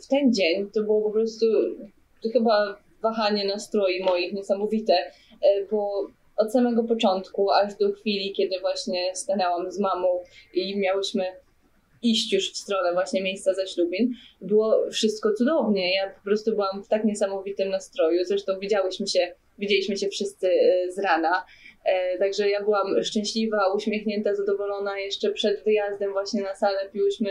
[0.00, 1.46] w ten dzień to było po prostu
[2.32, 9.14] chyba wahanie nastroi moich niesamowite, e, bo od samego początku, aż do chwili, kiedy właśnie
[9.14, 10.08] stanęłam z mamą
[10.54, 11.24] i miałyśmy
[12.02, 15.94] iść już w stronę właśnie miejsca zaślubin, było wszystko cudownie.
[15.94, 18.24] Ja po prostu byłam w tak niesamowitym nastroju.
[18.24, 21.46] Zresztą widziałyśmy się, widzieliśmy się wszyscy e, z rana.
[21.84, 24.98] E, Także ja byłam szczęśliwa, uśmiechnięta, zadowolona.
[24.98, 27.30] Jeszcze przed wyjazdem właśnie na salę piłyśmy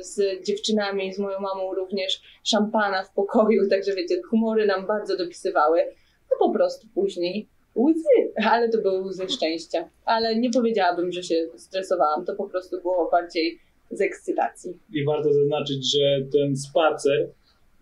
[0.00, 5.84] z dziewczynami, z moją mamą również szampana w pokoju, także wiecie, humory nam bardzo dopisywały.
[6.30, 9.88] No po prostu później łzy, ale to były łzy szczęścia.
[10.04, 13.58] Ale nie powiedziałabym, że się stresowałam, to po prostu było bardziej
[13.90, 14.78] z ekscytacji.
[14.92, 17.28] I warto zaznaczyć, że ten spacer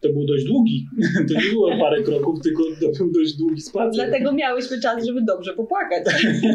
[0.03, 0.87] to był dość długi.
[1.29, 3.93] To nie było parę kroków, tylko to był dość długi spacer.
[3.95, 6.05] Dlatego miałyśmy czas, żeby dobrze popłakać.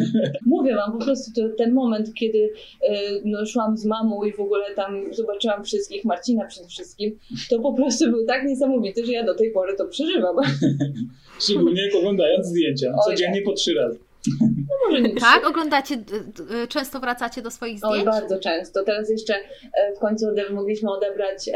[0.46, 2.50] Mówię wam, po prostu to, ten moment, kiedy
[2.90, 2.94] e,
[3.26, 7.74] no, szłam z mamą i w ogóle tam zobaczyłam wszystkich, Marcina przede wszystkim, to po
[7.74, 10.36] prostu był tak niesamowity, że ja do tej pory to przeżywam.
[11.44, 12.88] Szczególnie jak oglądając zdjęcia.
[13.08, 14.00] Oj, Codziennie po trzy razy.
[14.42, 15.48] No może nie Tak?
[15.48, 18.06] Oglądacie, d- często wracacie do swoich Oj, zdjęć?
[18.06, 18.84] bardzo często.
[18.84, 19.34] Teraz jeszcze
[19.74, 21.50] e, w końcu mogliśmy odebrać,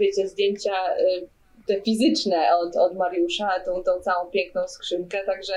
[0.00, 1.20] wiecie, zdjęcia e,
[1.66, 5.52] te fizyczne od, od Mariusza, tą, tą całą piękną skrzynkę, także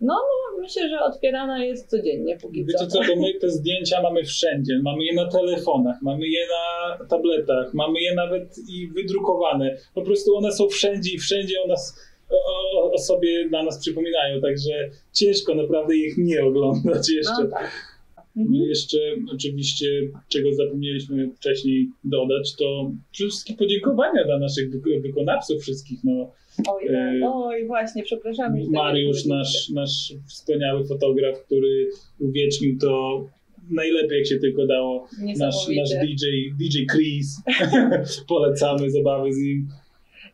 [0.00, 4.24] no, no myślę, że otwierana jest codziennie póki Wiecie co, bo my te zdjęcia mamy
[4.24, 4.80] wszędzie.
[4.82, 9.76] Mamy je na telefonach, mamy je na tabletach, mamy je nawet i wydrukowane.
[9.94, 11.98] Po prostu one są wszędzie i wszędzie o nas,
[12.30, 17.44] o, o, o sobie dla nas przypominają, także ciężko naprawdę ich nie oglądać jeszcze.
[17.44, 17.91] No tak.
[18.36, 18.64] No Mhm.
[18.64, 18.98] i Jeszcze
[19.34, 19.86] oczywiście,
[20.28, 25.98] czego zapomnieliśmy wcześniej dodać, to przede wszystkim podziękowania dla naszych wyko- wykonawców wszystkich.
[26.04, 26.30] No,
[26.68, 28.52] Oj, E, oj, właśnie, przepraszam.
[28.58, 31.88] tak Mariusz, nasz, nasz wspaniały fotograf, który
[32.20, 33.24] uwiecznił to
[33.70, 35.08] najlepiej jak się tylko dało.
[35.38, 35.38] Nasz,
[35.76, 35.90] nasz.
[36.06, 36.26] DJ,
[36.58, 37.36] DJ Chris.
[38.28, 39.68] Polecamy zabawy z nim.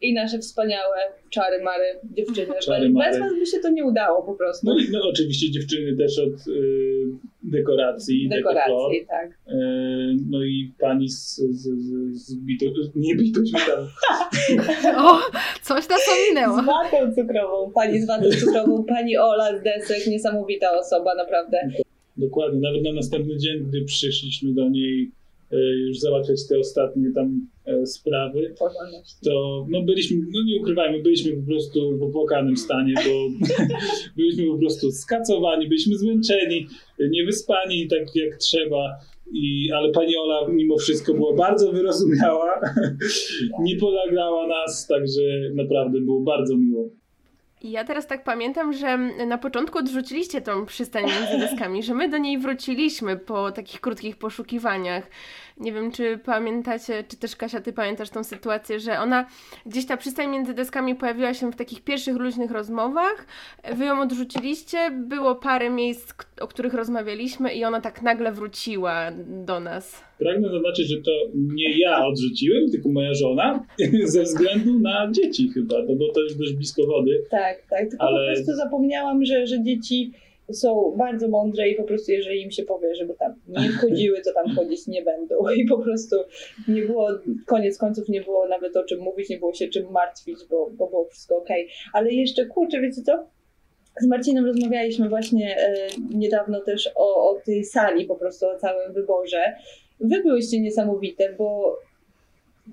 [0.00, 0.96] I nasze wspaniałe
[1.30, 2.54] czary mary dziewczyny.
[2.62, 4.66] Czary Bez was by się to nie udało po prostu.
[4.66, 7.04] No no, oczywiście dziewczyny też od y,
[7.42, 8.28] dekoracji.
[8.28, 9.30] Dekoracji, tak.
[9.30, 9.56] Y,
[10.30, 13.88] no i pani z, z, z, z bitu, nie bituś, tam.
[15.06, 15.18] O,
[15.62, 16.62] coś nas ominęło.
[16.62, 21.58] Z watą cukrową, pani z watą cukrową, pani Ola z desek, niesamowita osoba, naprawdę.
[22.16, 25.11] Dokładnie, nawet na następny dzień, gdy przyszliśmy do niej
[25.52, 27.48] e, już załatwiać te ostatnie tam
[27.85, 29.14] sprawy, Porządność.
[29.24, 33.46] to no byliśmy, no nie ukrywajmy, byliśmy po prostu w opłakanym stanie, bo
[34.16, 36.66] byliśmy po prostu skacowani, byliśmy zmęczeni,
[37.11, 38.96] niewyspani tak jak trzeba.
[39.33, 42.61] I, ale pani Ola mimo wszystko była bardzo wyrozumiała,
[43.64, 45.22] nie polegała nas, także
[45.54, 46.90] naprawdę było bardzo miło.
[47.62, 52.18] Ja teraz tak pamiętam, że na początku odrzuciliście tą przystań między deskami, że my do
[52.18, 55.11] niej wróciliśmy po takich krótkich poszukiwaniach.
[55.61, 59.27] Nie wiem, czy pamiętacie, czy też Kasia, ty pamiętasz tą sytuację, że ona
[59.66, 63.27] gdzieś ta przystań między deskami pojawiła się w takich pierwszych luźnych rozmowach.
[63.75, 69.11] Wy ją odrzuciliście, było parę miejsc, o których rozmawialiśmy i ona tak nagle wróciła
[69.47, 70.05] do nas.
[70.18, 73.66] Pragnę zaznaczyć, że to nie ja odrzuciłem, tylko moja żona,
[74.05, 77.25] ze względu na dzieci chyba, no bo to jest dość blisko wody.
[77.31, 77.90] Tak, tak.
[77.90, 80.12] Tylko Ale- po prostu zapomniałam, że, że dzieci
[80.52, 84.32] są bardzo mądre i po prostu jeżeli im się powie, żeby tam nie wchodziły, to
[84.32, 85.34] tam chodzić nie będą.
[85.58, 86.16] I po prostu
[86.68, 87.08] nie było,
[87.46, 90.87] koniec końców nie było nawet o czym mówić, nie było się czym martwić, bo, bo
[90.87, 91.68] było wszystko okej.
[91.92, 93.26] Ale jeszcze, kurczę, wiecie co?
[94.00, 98.92] Z Marcinem rozmawialiśmy właśnie e, niedawno też o, o tej sali, po prostu o całym
[98.92, 99.54] wyborze.
[100.00, 101.78] Wy byłyście niesamowite, bo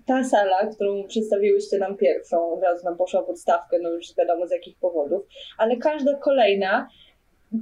[0.06, 4.48] ta sala, którą przedstawiłyście nam pierwszą, od razu nam poszła pod stawkę, no już wiadomo
[4.48, 5.24] z jakich powodów,
[5.58, 6.88] ale każda kolejna,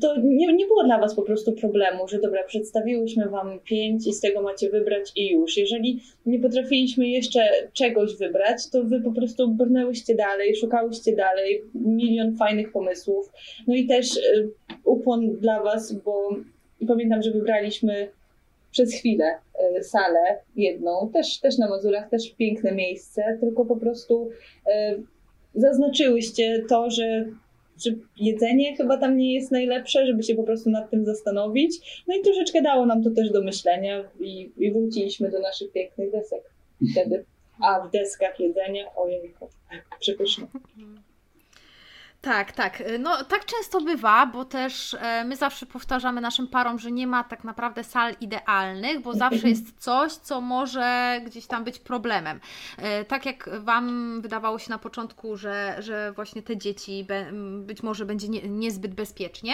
[0.02, 4.14] to nie, nie było dla Was po prostu problemu, że dobra, przedstawiłyśmy Wam pięć i
[4.14, 5.58] z tego macie wybrać i już.
[5.58, 12.36] Jeżeli nie potrafiliśmy jeszcze czegoś wybrać, to Wy po prostu brnęłyście dalej, szukałyście dalej, milion
[12.36, 13.32] fajnych pomysłów.
[13.68, 14.50] No i też y,
[14.84, 16.30] ukłon dla Was, bo
[16.88, 18.10] pamiętam, że wybraliśmy
[18.72, 19.36] przez chwilę
[19.80, 24.30] y, salę jedną, też, też na Mazurach, też piękne miejsce, tylko po prostu
[24.68, 25.04] y,
[25.56, 27.26] zaznaczyłyście to, że,
[27.78, 32.04] że jedzenie chyba tam nie jest najlepsze, żeby się po prostu nad tym zastanowić.
[32.08, 36.12] No i troszeczkę dało nam to też do myślenia i, i wróciliśmy do naszych pięknych
[36.12, 36.54] desek
[36.92, 37.26] wtedy.
[37.62, 39.50] A w deskach jedzenie, ojejku,
[40.00, 40.48] przepyszne.
[42.24, 42.84] Tak, tak.
[43.00, 47.24] No tak często bywa, bo też e, my zawsze powtarzamy naszym parom, że nie ma
[47.24, 52.40] tak naprawdę sal idealnych, bo zawsze jest coś, co może gdzieś tam być problemem.
[52.78, 57.08] E, tak jak Wam wydawało się na początku, że, że właśnie te dzieci
[57.60, 59.54] być może będzie nie, niezbyt bezpiecznie,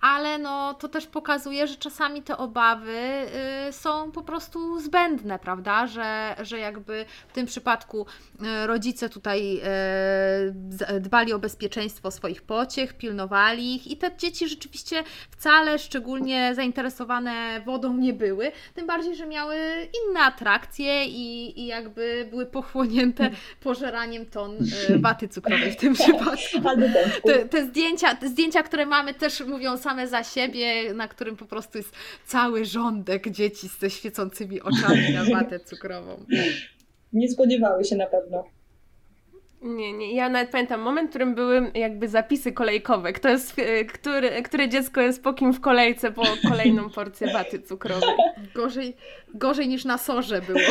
[0.00, 3.26] ale no to też pokazuje, że czasami te obawy
[3.68, 5.86] y, są po prostu zbędne, prawda?
[5.86, 8.06] Że, że jakby w tym przypadku
[8.42, 9.70] e, rodzice tutaj e,
[11.00, 17.96] dbali o bezpieczeństwo swoich pociech, pilnowali ich i te dzieci rzeczywiście wcale szczególnie zainteresowane wodą
[17.96, 19.56] nie były, tym bardziej, że miały
[20.06, 24.56] inne atrakcje i, i jakby były pochłonięte pożeraniem ton
[24.88, 26.60] e, waty cukrowej w tym przypadku.
[27.24, 31.44] Te, te, zdjęcia, te zdjęcia, które mamy, też mówią same za siebie, na którym po
[31.44, 31.92] prostu jest
[32.26, 36.24] cały rządek dzieci ze świecącymi oczami na watę cukrową.
[37.12, 38.57] Nie spodziewały się na pewno.
[39.62, 43.12] Nie, nie, ja nawet pamiętam moment, w którym były jakby zapisy kolejkowe.
[43.12, 47.60] Kto jest, e, który, które dziecko jest po kim w kolejce po kolejną porcję waty
[47.62, 48.14] cukrowej.
[48.54, 48.96] Gorzej,
[49.34, 50.58] gorzej niż na sorze było.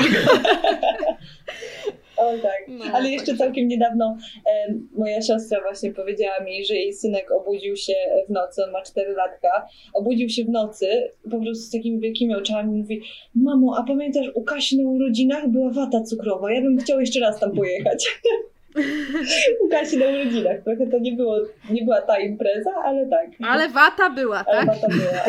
[2.17, 2.65] O tak.
[2.67, 7.31] No, Ale jeszcze także- całkiem niedawno e, moja siostra właśnie powiedziała mi, że jej synek
[7.31, 7.93] obudził się
[8.29, 12.35] w nocy, on ma 4 latka, obudził się w nocy po prostu z takimi wielkimi
[12.35, 13.01] oczami i mówi
[13.35, 17.39] Mamo, a pamiętasz u Kasi na urodzinach była wata cukrowa, ja bym chciał jeszcze raz
[17.39, 18.07] tam pojechać.
[19.65, 20.57] u Kasi na urodzinach.
[20.63, 21.37] Trochę to nie, było,
[21.69, 23.27] nie była ta impreza, ale tak.
[23.47, 24.81] Ale wata była, Ale tak?
[24.81, 25.21] ta była.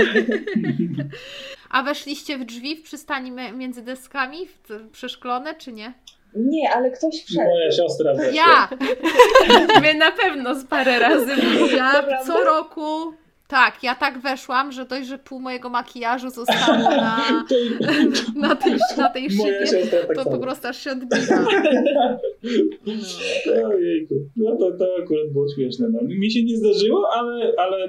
[1.70, 4.38] A weszliście w drzwi w przystani między deskami,
[4.92, 5.92] przeszklone, czy nie?
[6.34, 7.48] Nie, ale ktoś wszedł.
[7.48, 8.32] Moja siostra weszła.
[8.32, 8.68] Ja!
[9.82, 11.32] My na pewno z parę razy.
[11.76, 13.14] Ja co roku.
[13.48, 17.18] Tak, ja tak weszłam, że dość, że pół mojego makijażu zostało na,
[18.48, 19.87] na, tej, na tej szybie.
[19.90, 21.46] tak To po prostu aż się odbija.
[23.66, 25.88] Ojejku, no to, to akurat było śmieszne.
[25.88, 26.00] No.
[26.02, 27.88] Mi się nie zdarzyło, ale, ale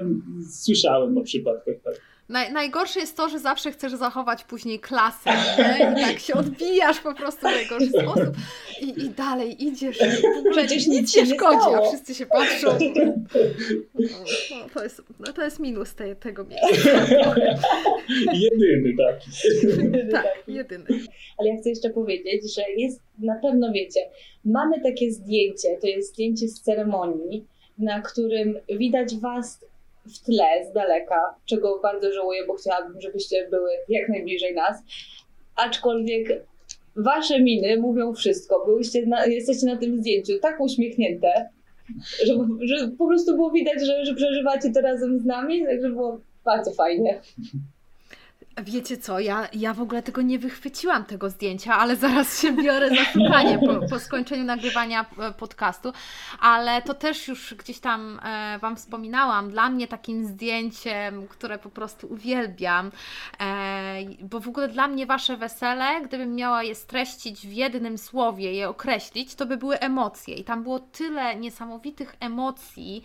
[0.50, 1.74] słyszałem o przypadkach.
[1.84, 2.09] Tak.
[2.30, 5.92] Naj, najgorsze jest to, że zawsze chcesz zachować później klasę, nie?
[5.92, 8.36] I tak się odbijasz po prostu w najgorszy sposób
[8.80, 9.98] i, i dalej idziesz.
[9.98, 11.88] W ogóle Przecież nic się nie szkodzi, a stało.
[11.88, 12.68] wszyscy się patrzą.
[14.50, 16.90] No, to, jest, no, to jest minus tej, tego miejsca.
[18.32, 19.30] Jedyny taki.
[20.12, 20.84] Tak, jedyny.
[21.38, 24.00] Ale ja chcę jeszcze powiedzieć, że jest na pewno wiecie,
[24.44, 27.44] mamy takie zdjęcie, to jest zdjęcie z ceremonii,
[27.78, 29.60] na którym widać was
[30.14, 34.76] w tle z daleka, czego bardzo żałuję, bo chciałabym, żebyście były jak najbliżej nas.
[35.56, 36.42] Aczkolwiek
[36.96, 38.64] wasze miny mówią wszystko.
[38.66, 41.48] Byłyście na, jesteście na tym zdjęciu tak uśmiechnięte,
[42.26, 46.20] że, że po prostu było widać, że, że przeżywacie to razem z nami, także było
[46.44, 47.20] bardzo fajnie.
[48.56, 52.88] Wiecie co, ja, ja w ogóle tego nie wychwyciłam, tego zdjęcia, ale zaraz się biorę
[52.88, 55.92] za szukanie po, po skończeniu nagrywania e, podcastu,
[56.40, 61.70] ale to też już gdzieś tam e, Wam wspominałam, dla mnie takim zdjęciem, które po
[61.70, 62.90] prostu uwielbiam,
[63.40, 68.52] e, bo w ogóle dla mnie Wasze wesele, gdybym miała je streścić w jednym słowie,
[68.52, 70.34] je określić, to by były emocje.
[70.34, 73.02] I tam było tyle niesamowitych emocji,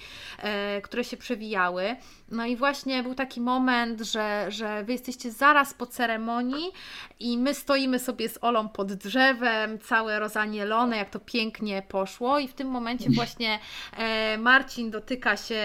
[0.83, 1.95] które się przewijały,
[2.31, 6.71] no i właśnie był taki moment, że, że Wy jesteście zaraz po ceremonii
[7.19, 12.47] i my stoimy sobie z Olą pod drzewem, całe rozanielone, jak to pięknie poszło i
[12.47, 13.59] w tym momencie właśnie
[13.97, 15.61] e, Marcin dotyka się,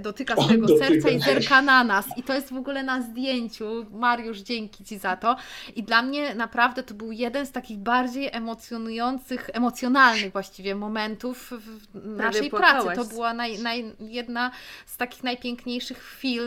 [0.00, 3.02] dotyka On swojego dotyka serca i zerka na nas i to jest w ogóle na
[3.02, 3.86] zdjęciu.
[3.90, 5.36] Mariusz, dzięki Ci za to.
[5.76, 11.52] I dla mnie naprawdę to był jeden z takich bardziej emocjonujących, emocjonalnych właściwie momentów
[11.94, 12.88] w naszej pracy.
[12.96, 14.50] To była naj, naj, jedna
[14.86, 16.42] z takich najpiękniejszych chwil,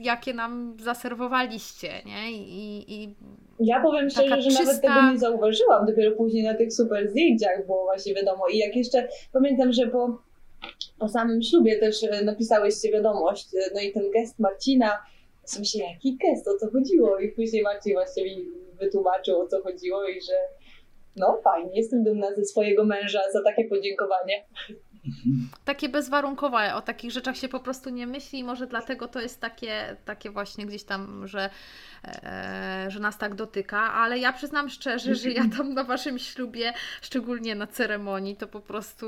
[0.00, 1.67] jakie nam zaserwowaliście,
[2.06, 2.32] nie?
[2.32, 3.14] I, i
[3.60, 5.86] Ja powiem szczerze, że nawet czysta- tego nie zauważyłam.
[5.86, 8.48] Dopiero później na tych super zdjęciach było właśnie wiadomo.
[8.48, 10.18] I jak jeszcze pamiętam, że po,
[10.98, 14.98] po samym ślubie też e, napisałyście wiadomość, e, no i ten gest Marcina,
[15.44, 17.18] sobie myślę, jaki gest, o co chodziło?
[17.18, 18.44] I później Marcin właśnie mi
[18.80, 20.34] wytłumaczył, o co chodziło i że
[21.16, 24.44] no fajnie, jestem dumna ze swojego męża za takie podziękowanie.
[25.64, 29.40] Takie bezwarunkowe, o takich rzeczach się po prostu nie myśli i może dlatego to jest
[29.40, 31.50] takie, takie właśnie gdzieś tam, że,
[32.04, 36.72] e, że nas tak dotyka, ale ja przyznam szczerze, że ja tam na Waszym ślubie,
[37.02, 39.06] szczególnie na ceremonii, to po prostu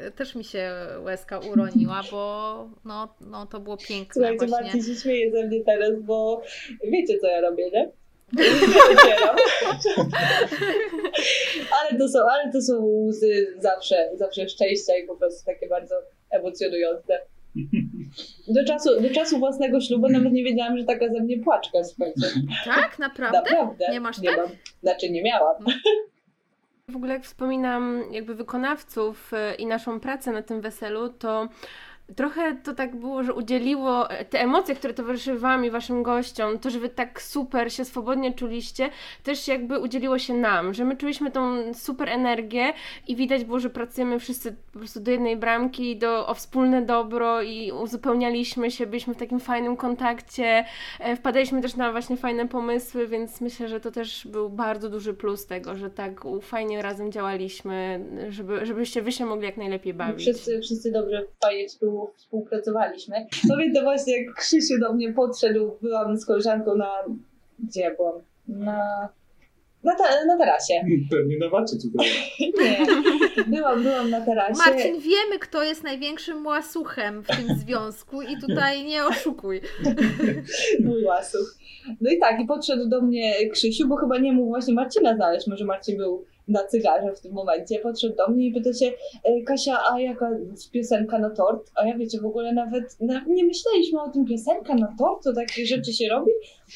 [0.00, 4.66] e, też mi się łezka uroniła, bo no, no to było piękne Słuchajcie, właśnie.
[4.66, 6.42] Marcin się śmieje ze mnie teraz, bo
[6.84, 7.90] wiecie, co ja robię, nie?
[11.80, 15.94] Ale, to są, ale to są łzy zawsze, zawsze szczęścia i po prostu takie bardzo
[16.30, 17.20] emocjonujące.
[18.48, 22.26] Do czasu, do czasu własnego ślubu nawet nie wiedziałam, że taka ze mnie płaczka, słuchajcie.
[22.64, 22.98] Tak?
[22.98, 23.38] Naprawdę?
[23.38, 23.86] Naprawdę.
[23.92, 24.38] Nie masz nie tak?
[24.38, 24.48] Mam.
[24.82, 25.64] Znaczy nie miałam.
[26.88, 31.48] W ogóle jak wspominam jakby wykonawców e, i naszą pracę na tym weselu, to
[32.14, 36.58] trochę to tak było, że udzieliło e, te emocje, które towarzyszyły Wam i Waszym gościom,
[36.58, 38.90] to, że Wy tak super się swobodnie czuliście,
[39.22, 42.72] też jakby udzieliło się nam, że my czuliśmy tą super energię
[43.08, 47.42] i widać było, że pracujemy wszyscy po prostu do jednej bramki, do, o wspólne dobro
[47.42, 50.64] i uzupełnialiśmy się, byliśmy w takim fajnym kontakcie,
[51.00, 55.14] e, wpadaliśmy też na właśnie fajne pomysły, więc myślę, że to też był bardzo duży
[55.14, 60.22] plus tego, że tak fajnie razem działaliśmy, żeby, żebyście Wy się mogli jak najlepiej bawić.
[60.22, 63.26] Wszyscy, wszyscy dobrze, fajnie współ, współpracowaliśmy.
[63.48, 66.90] Pamiętam właśnie, jak Krzysiu do mnie podszedł, byłam z koleżanką na...
[67.58, 68.14] Gdzie ja byłam?
[68.48, 69.08] Na...
[69.84, 70.74] Na, ta, na tarasie.
[71.10, 72.06] Pewnie na wacie tutaj.
[73.50, 74.58] Nie, byłam, byłam na tarasie.
[74.66, 79.60] Marcin, wiemy, kto jest największym łasuchem w tym związku i tutaj nie oszukuj.
[80.84, 81.58] Mój łasuch.
[82.00, 85.46] No i tak, i podszedł do mnie Krzysiu, bo chyba nie mógł właśnie Marcina znaleźć,
[85.46, 88.92] może Marcin był na cygarze w tym momencie, podszedł do mnie i pyta się,
[89.24, 90.30] e, Kasia, a jaka
[90.72, 91.70] piosenka na tort?
[91.74, 95.32] A ja wiecie, w ogóle nawet, nawet nie myśleliśmy o tym, piosenka na tort, to
[95.32, 96.30] takie rzeczy się robi?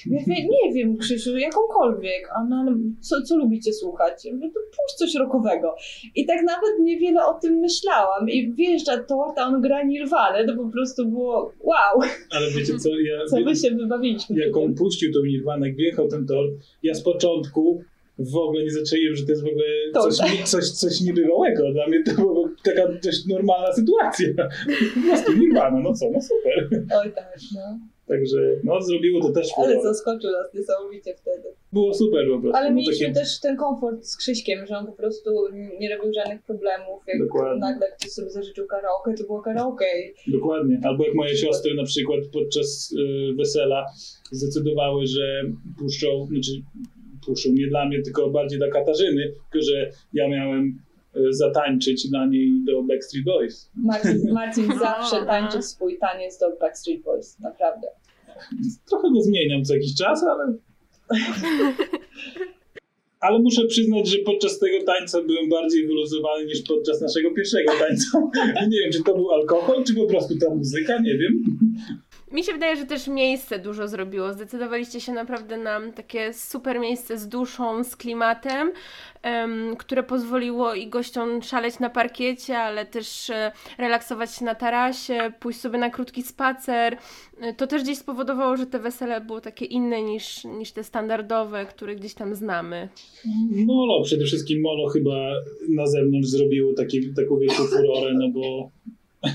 [0.07, 2.29] Ja mówię, nie wiem, Krzysiu, jakąkolwiek.
[2.37, 2.65] A no,
[3.01, 4.25] co, co lubicie słuchać?
[4.25, 5.75] Ja mówię, to puść coś rockowego.
[6.15, 8.29] I tak nawet niewiele o tym myślałam.
[8.29, 12.89] I wjeżdża tort, a on gra Nirvanę, to po prostu było wow, Ale wiecie co,
[12.89, 14.41] ja, co my się wybawiliśmy.
[14.41, 16.45] jak on puścił tą Nirvanę, jak wjechał ten tor,
[16.83, 17.83] ja z początku
[18.21, 21.73] w ogóle nie zaczęliłem, że to jest w ogóle coś, coś, coś niebywałego.
[21.73, 24.29] Dla mnie to była taka dość normalna sytuacja.
[24.95, 26.69] Po prostu nirwana, no co, no super.
[27.05, 27.79] Oj tak, no.
[28.09, 31.49] Także no zrobiło to też Ale zaskoczył nas niesamowicie wtedy.
[31.73, 32.57] Było super po prostu.
[32.57, 35.31] Ale mieliśmy takie- też ten komfort z Krzyśkiem, że on po prostu
[35.81, 37.03] nie robił żadnych problemów.
[37.07, 37.61] Jak Dokładnie.
[37.61, 39.87] nagle ktoś sobie zażyczył karaoke, to było karaoke.
[40.27, 40.81] Dokładnie.
[40.85, 43.87] Albo jak moje siostry na przykład podczas y, wesela
[44.31, 45.43] zdecydowały, że
[45.79, 46.53] puszczą, znaczy
[47.27, 50.79] puszczą nie dla mnie, tylko bardziej dla Katarzyny, tylko że ja miałem
[51.17, 53.71] y, zatańczyć dla niej do Backstreet Boys.
[53.75, 55.27] Marcin, Marcin zawsze Aha.
[55.27, 57.89] tańczy swój taniec do Backstreet Boys, naprawdę.
[58.89, 60.55] Trochę go zmieniam co jakiś czas, ale...
[63.21, 68.31] Ale muszę przyznać, że podczas tego tańca byłem bardziej wyluzowany niż podczas naszego pierwszego tańca.
[68.71, 71.45] Nie wiem, czy to był alkohol, czy po prostu ta muzyka, nie wiem.
[72.33, 74.33] Mi się wydaje, że też miejsce dużo zrobiło.
[74.33, 78.73] Zdecydowaliście się naprawdę na takie super miejsce z duszą, z klimatem,
[79.23, 85.33] em, które pozwoliło i gościom szaleć na parkiecie, ale też e, relaksować się na tarasie,
[85.41, 86.97] pójść sobie na krótki spacer.
[87.41, 91.67] E, To też gdzieś spowodowało, że te wesele było takie inne niż, niż te standardowe,
[91.67, 92.89] które gdzieś tam znamy.
[93.67, 95.31] Molo, przede wszystkim Molo chyba
[95.69, 98.71] na zewnątrz zrobiło taki, taką wielką furorę, no bo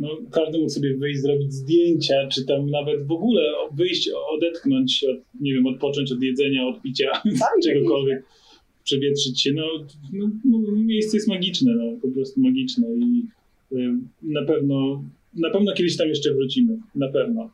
[0.00, 3.42] no, każdy mógł sobie wyjść, zrobić zdjęcia, czy tam nawet w ogóle
[3.72, 7.22] wyjść, odetchnąć, od, nie wiem, odpocząć od jedzenia, od picia,
[7.64, 8.24] czegokolwiek,
[8.84, 9.52] przewietrzyć się.
[9.52, 9.66] No,
[10.12, 13.26] no, no, miejsce jest magiczne, no, po prostu magiczne i
[13.72, 13.92] y,
[14.22, 17.50] na pewno, na pewno kiedyś tam jeszcze wrócimy, na pewno.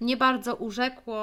[0.00, 1.18] Mnie bardzo urzekło,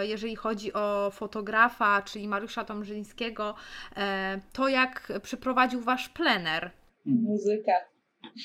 [0.00, 3.54] e, jeżeli chodzi o fotografa, czyli Mariusza Tomrzyńskiego,
[3.96, 6.70] e, to jak przeprowadził wasz plener.
[7.04, 7.72] Muzyka.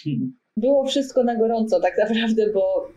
[0.57, 2.87] Było wszystko na gorąco tak naprawdę, bo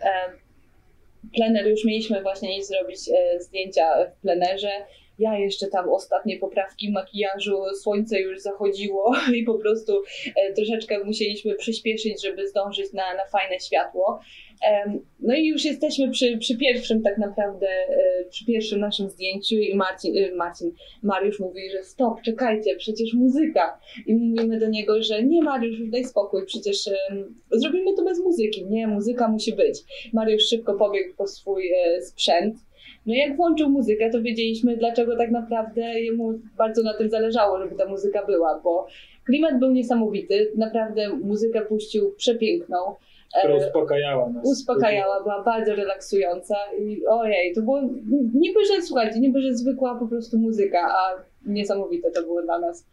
[1.35, 4.71] plener już mieliśmy właśnie iść zrobić e, zdjęcia w plenerze.
[5.19, 10.03] Ja jeszcze tam ostatnie poprawki makijażu, słońce już zachodziło i po prostu
[10.37, 14.21] e, troszeczkę musieliśmy przyspieszyć, żeby zdążyć na, na fajne światło.
[15.21, 19.75] No i już jesteśmy przy, przy pierwszym tak naprawdę, e, przy pierwszym naszym zdjęciu i
[19.75, 23.81] Marcin, e, Marcin, Mariusz mówi, że stop, czekajcie, przecież muzyka.
[24.07, 26.91] I mówimy do niego, że nie Mariusz, daj spokój, przecież
[27.51, 28.65] zrobimy to bez muzyki.
[28.65, 29.79] Nie, muzyka musi być.
[30.13, 32.66] Mariusz szybko pobiegł po swój sprzęt.
[33.07, 37.75] No jak włączył muzykę, to wiedzieliśmy, dlaczego tak naprawdę jemu bardzo na tym zależało, żeby
[37.75, 38.87] ta muzyka była, bo
[39.25, 42.77] klimat był niesamowity, naprawdę muzykę puścił przepiękną.
[43.39, 44.45] Która uspokajała nas.
[44.47, 47.81] uspokajała, była bardzo relaksująca i ojej, to było
[48.35, 52.87] niby, że słuchajcie, niby, że zwykła po prostu muzyka, a niesamowite to było dla nas.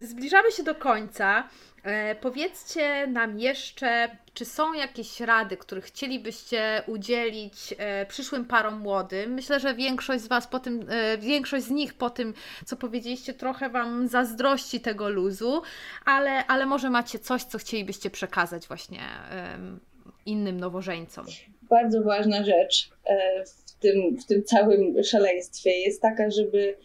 [0.00, 1.44] Zbliżamy się do końca.
[1.82, 9.34] E, powiedzcie nam jeszcze, czy są jakieś rady, które chcielibyście udzielić e, przyszłym parom młodym?
[9.34, 12.34] Myślę, że większość z Was po tym, e, większość z nich po tym,
[12.66, 15.62] co powiedzieliście, trochę Wam zazdrości tego luzu,
[16.04, 19.00] ale, ale może macie coś, co chcielibyście przekazać właśnie
[20.26, 21.26] innym nowożeńcom.
[21.62, 22.90] Bardzo ważna rzecz
[23.46, 26.76] w tym, w tym całym szaleństwie jest taka, żeby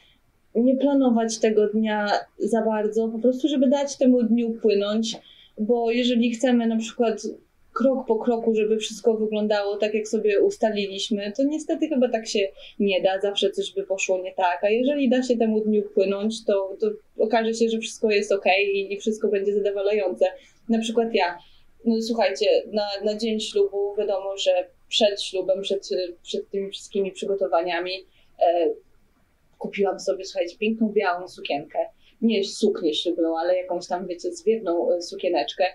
[0.56, 5.18] nie planować tego dnia za bardzo, po prostu, żeby dać temu dniu płynąć,
[5.58, 7.22] bo jeżeli chcemy na przykład
[7.74, 12.39] krok po kroku, żeby wszystko wyglądało tak, jak sobie ustaliliśmy, to niestety chyba tak się
[12.80, 16.45] nie da, zawsze coś by poszło nie tak, a jeżeli da się temu dniu płynąć,
[16.45, 16.88] to, to
[17.18, 20.26] okaże się, że wszystko jest ok i, i wszystko będzie zadowalające.
[20.70, 21.38] Na przykład ja,
[21.86, 24.51] no słuchajcie, na, na dzień ślubu wiadomo, że
[24.89, 25.89] przed ślubem, przed,
[26.24, 27.93] przed tymi wszystkimi przygotowaniami
[28.39, 28.70] e,
[29.64, 31.80] kupiłam sobie, słuchajcie, piękną białą sukienkę.
[32.22, 35.66] Nie suknię ślubną, ale jakąś tam, wiecie, zwiewną e, sukieneczkę.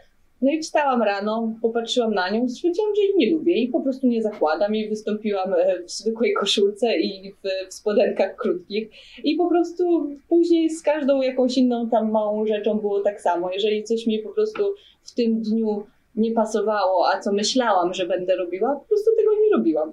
[0.43, 4.07] No i wstałam rano, popatrzyłam na nią, stwierdziłam, że jej nie lubię i po prostu
[4.07, 8.89] nie zakładam i wystąpiłam e, w zwykłej koszulce i w, w spodenkach krótkich
[9.24, 13.53] i po prostu później z każdą jakąś inną tam małą rzeczą było tak samo.
[13.53, 14.62] Jeżeli coś mi po prostu
[15.03, 15.86] w tym dniu
[16.16, 19.93] nie pasowało, a co myślałam, że będę robiła, po prostu tego nie robiłam.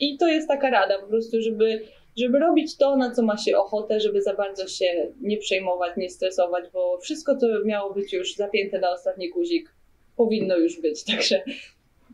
[0.00, 1.80] I to jest taka rada po prostu, żeby,
[2.16, 6.10] żeby robić to, na co ma się ochotę, żeby za bardzo się nie przejmować, nie
[6.10, 9.74] stresować, bo wszystko, co miało być już zapięte na ostatni guzik,
[10.16, 11.42] powinno już być, także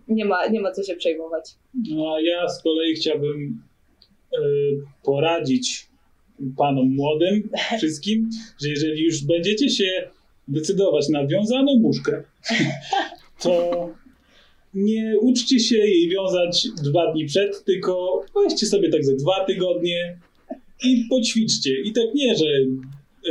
[0.09, 1.44] nie ma, nie ma co się przejmować.
[1.90, 3.62] No, a ja z kolei chciałbym
[4.32, 4.38] e,
[5.03, 5.86] poradzić
[6.57, 8.30] panom młodym, wszystkim,
[8.62, 10.11] że jeżeli już będziecie się
[10.48, 12.22] decydować na wiązaną muszkę,
[13.42, 13.90] to
[14.74, 20.18] nie uczcie się jej wiązać dwa dni przed, tylko weźcie sobie tak ze dwa tygodnie
[20.84, 21.80] i poćwiczcie.
[21.80, 22.46] I tak nie, że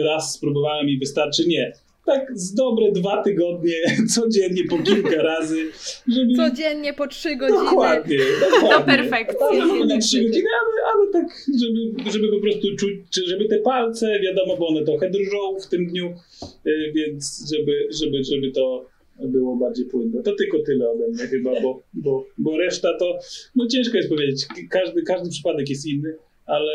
[0.04, 1.74] raz spróbowałem i wystarczy, nie.
[2.06, 3.74] tak z dobre dwa tygodnie,
[4.16, 5.72] codziennie po kilka razy,
[6.08, 6.34] żeby...
[6.36, 7.60] Codziennie po trzy godziny.
[7.60, 8.18] Dokładnie,
[8.52, 8.78] dokładnie.
[8.80, 9.58] Do perfekcji.
[9.68, 14.20] Nie jednak trzy godziny, ale, ale tak, żeby, żeby po prostu czuć, żeby te palce,
[14.20, 16.14] wiadomo, bo one trochę drżą w tym dniu,
[16.66, 18.86] y, więc żeby, żeby, żeby to
[19.28, 20.24] było bardziej płynne.
[20.24, 23.20] To tylko tyle ode mnie chyba, bo, bo, bo reszta to,
[23.56, 26.16] no ciężko jest powiedzieć, każdy, każdy przypadek jest inny,
[26.46, 26.74] ale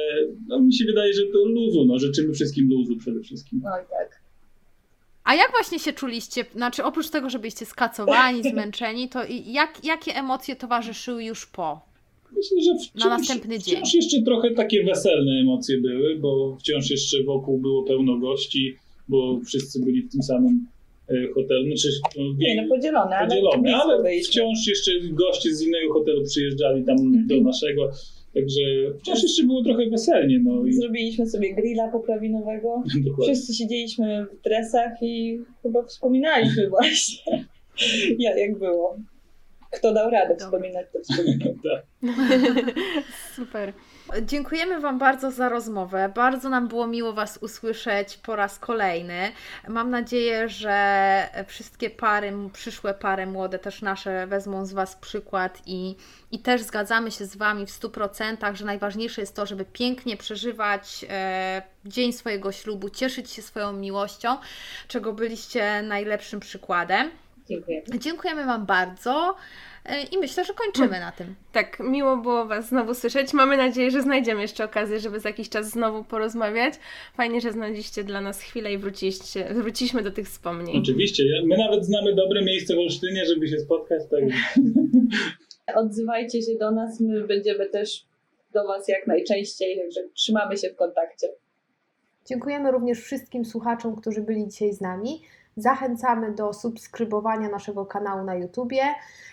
[0.49, 3.59] no, mi się wydaje, że to luzu, no życzymy wszystkim luzu przede wszystkim.
[3.59, 4.24] I tak.
[5.24, 6.45] A jak właśnie się czuliście?
[6.55, 11.80] Znaczy, oprócz tego, że byliście skacowani, zmęczeni, to i jak, jakie emocje towarzyszyły już po?
[12.36, 13.76] Myślę, że wciąż, następny dzień.
[13.76, 18.76] wciąż jeszcze trochę takie weselne emocje były, bo wciąż jeszcze wokół było pełno gości,
[19.09, 20.66] bo wszyscy byli w tym samym
[21.34, 21.66] hotelu.
[21.66, 21.88] Znaczy,
[22.18, 24.28] no, Nie, no podzielone, ale podzielone, ale byliśmy.
[24.30, 27.26] wciąż jeszcze goście z innego hotelu przyjeżdżali tam Mhm.
[27.26, 27.90] do naszego,
[28.34, 28.61] także
[28.98, 30.40] wciąż jeszcze było trochę weselnie.
[30.44, 32.82] No i Zrobiliśmy sobie grilla poprawinowego.
[33.22, 37.44] Wszyscy siedzieliśmy w dresach i chyba wspominaliśmy właśnie,
[38.18, 38.96] jak było.
[39.74, 40.46] Kto dał radę Dobra.
[40.46, 41.54] wspominać to wspominał.
[41.64, 41.82] Tak.
[43.36, 43.72] Super.
[44.22, 46.12] Dziękujemy Wam bardzo za rozmowę.
[46.14, 49.32] Bardzo nam było miło Was usłyszeć po raz kolejny.
[49.68, 55.96] Mam nadzieję, że wszystkie pary, przyszłe pary młode, też nasze, wezmą z Was przykład i,
[56.30, 61.04] i też zgadzamy się z Wami w 100%, że najważniejsze jest to, żeby pięknie przeżywać
[61.10, 64.36] e, dzień swojego ślubu, cieszyć się swoją miłością,
[64.88, 67.10] czego byliście najlepszym przykładem.
[67.49, 67.82] Dziękuję.
[67.99, 69.34] Dziękujemy Wam bardzo
[69.84, 71.34] e, i myślę, że kończymy na tym.
[71.53, 73.32] Tak, miło było Was znowu słyszeć.
[73.32, 76.74] Mamy nadzieję, że znajdziemy jeszcze okazję, żeby za jakiś czas znowu porozmawiać.
[77.16, 80.78] Fajnie, że znaleźliście dla nas chwilę i wróciliście, wróciliśmy do tych wspomnień.
[80.78, 84.20] Oczywiście, my nawet znamy dobre miejsce w Olsztynie, żeby się spotkać, tak
[85.84, 88.07] Odzywajcie się do nas, my będziemy też
[88.53, 91.28] do Was jak najczęściej, także trzymamy się w kontakcie.
[92.26, 95.22] Dziękujemy również wszystkim słuchaczom, którzy byli dzisiaj z nami.
[95.57, 98.82] Zachęcamy do subskrybowania naszego kanału na YouTubie,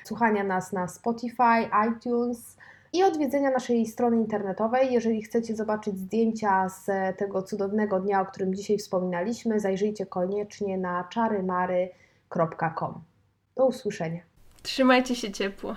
[0.03, 2.57] słuchania nas na Spotify, iTunes
[2.93, 4.93] i odwiedzenia naszej strony internetowej.
[4.93, 6.86] Jeżeli chcecie zobaczyć zdjęcia z
[7.17, 13.01] tego cudownego dnia, o którym dzisiaj wspominaliśmy, zajrzyjcie koniecznie na czarymary.com.
[13.55, 14.22] Do usłyszenia.
[14.63, 15.76] Trzymajcie się ciepło.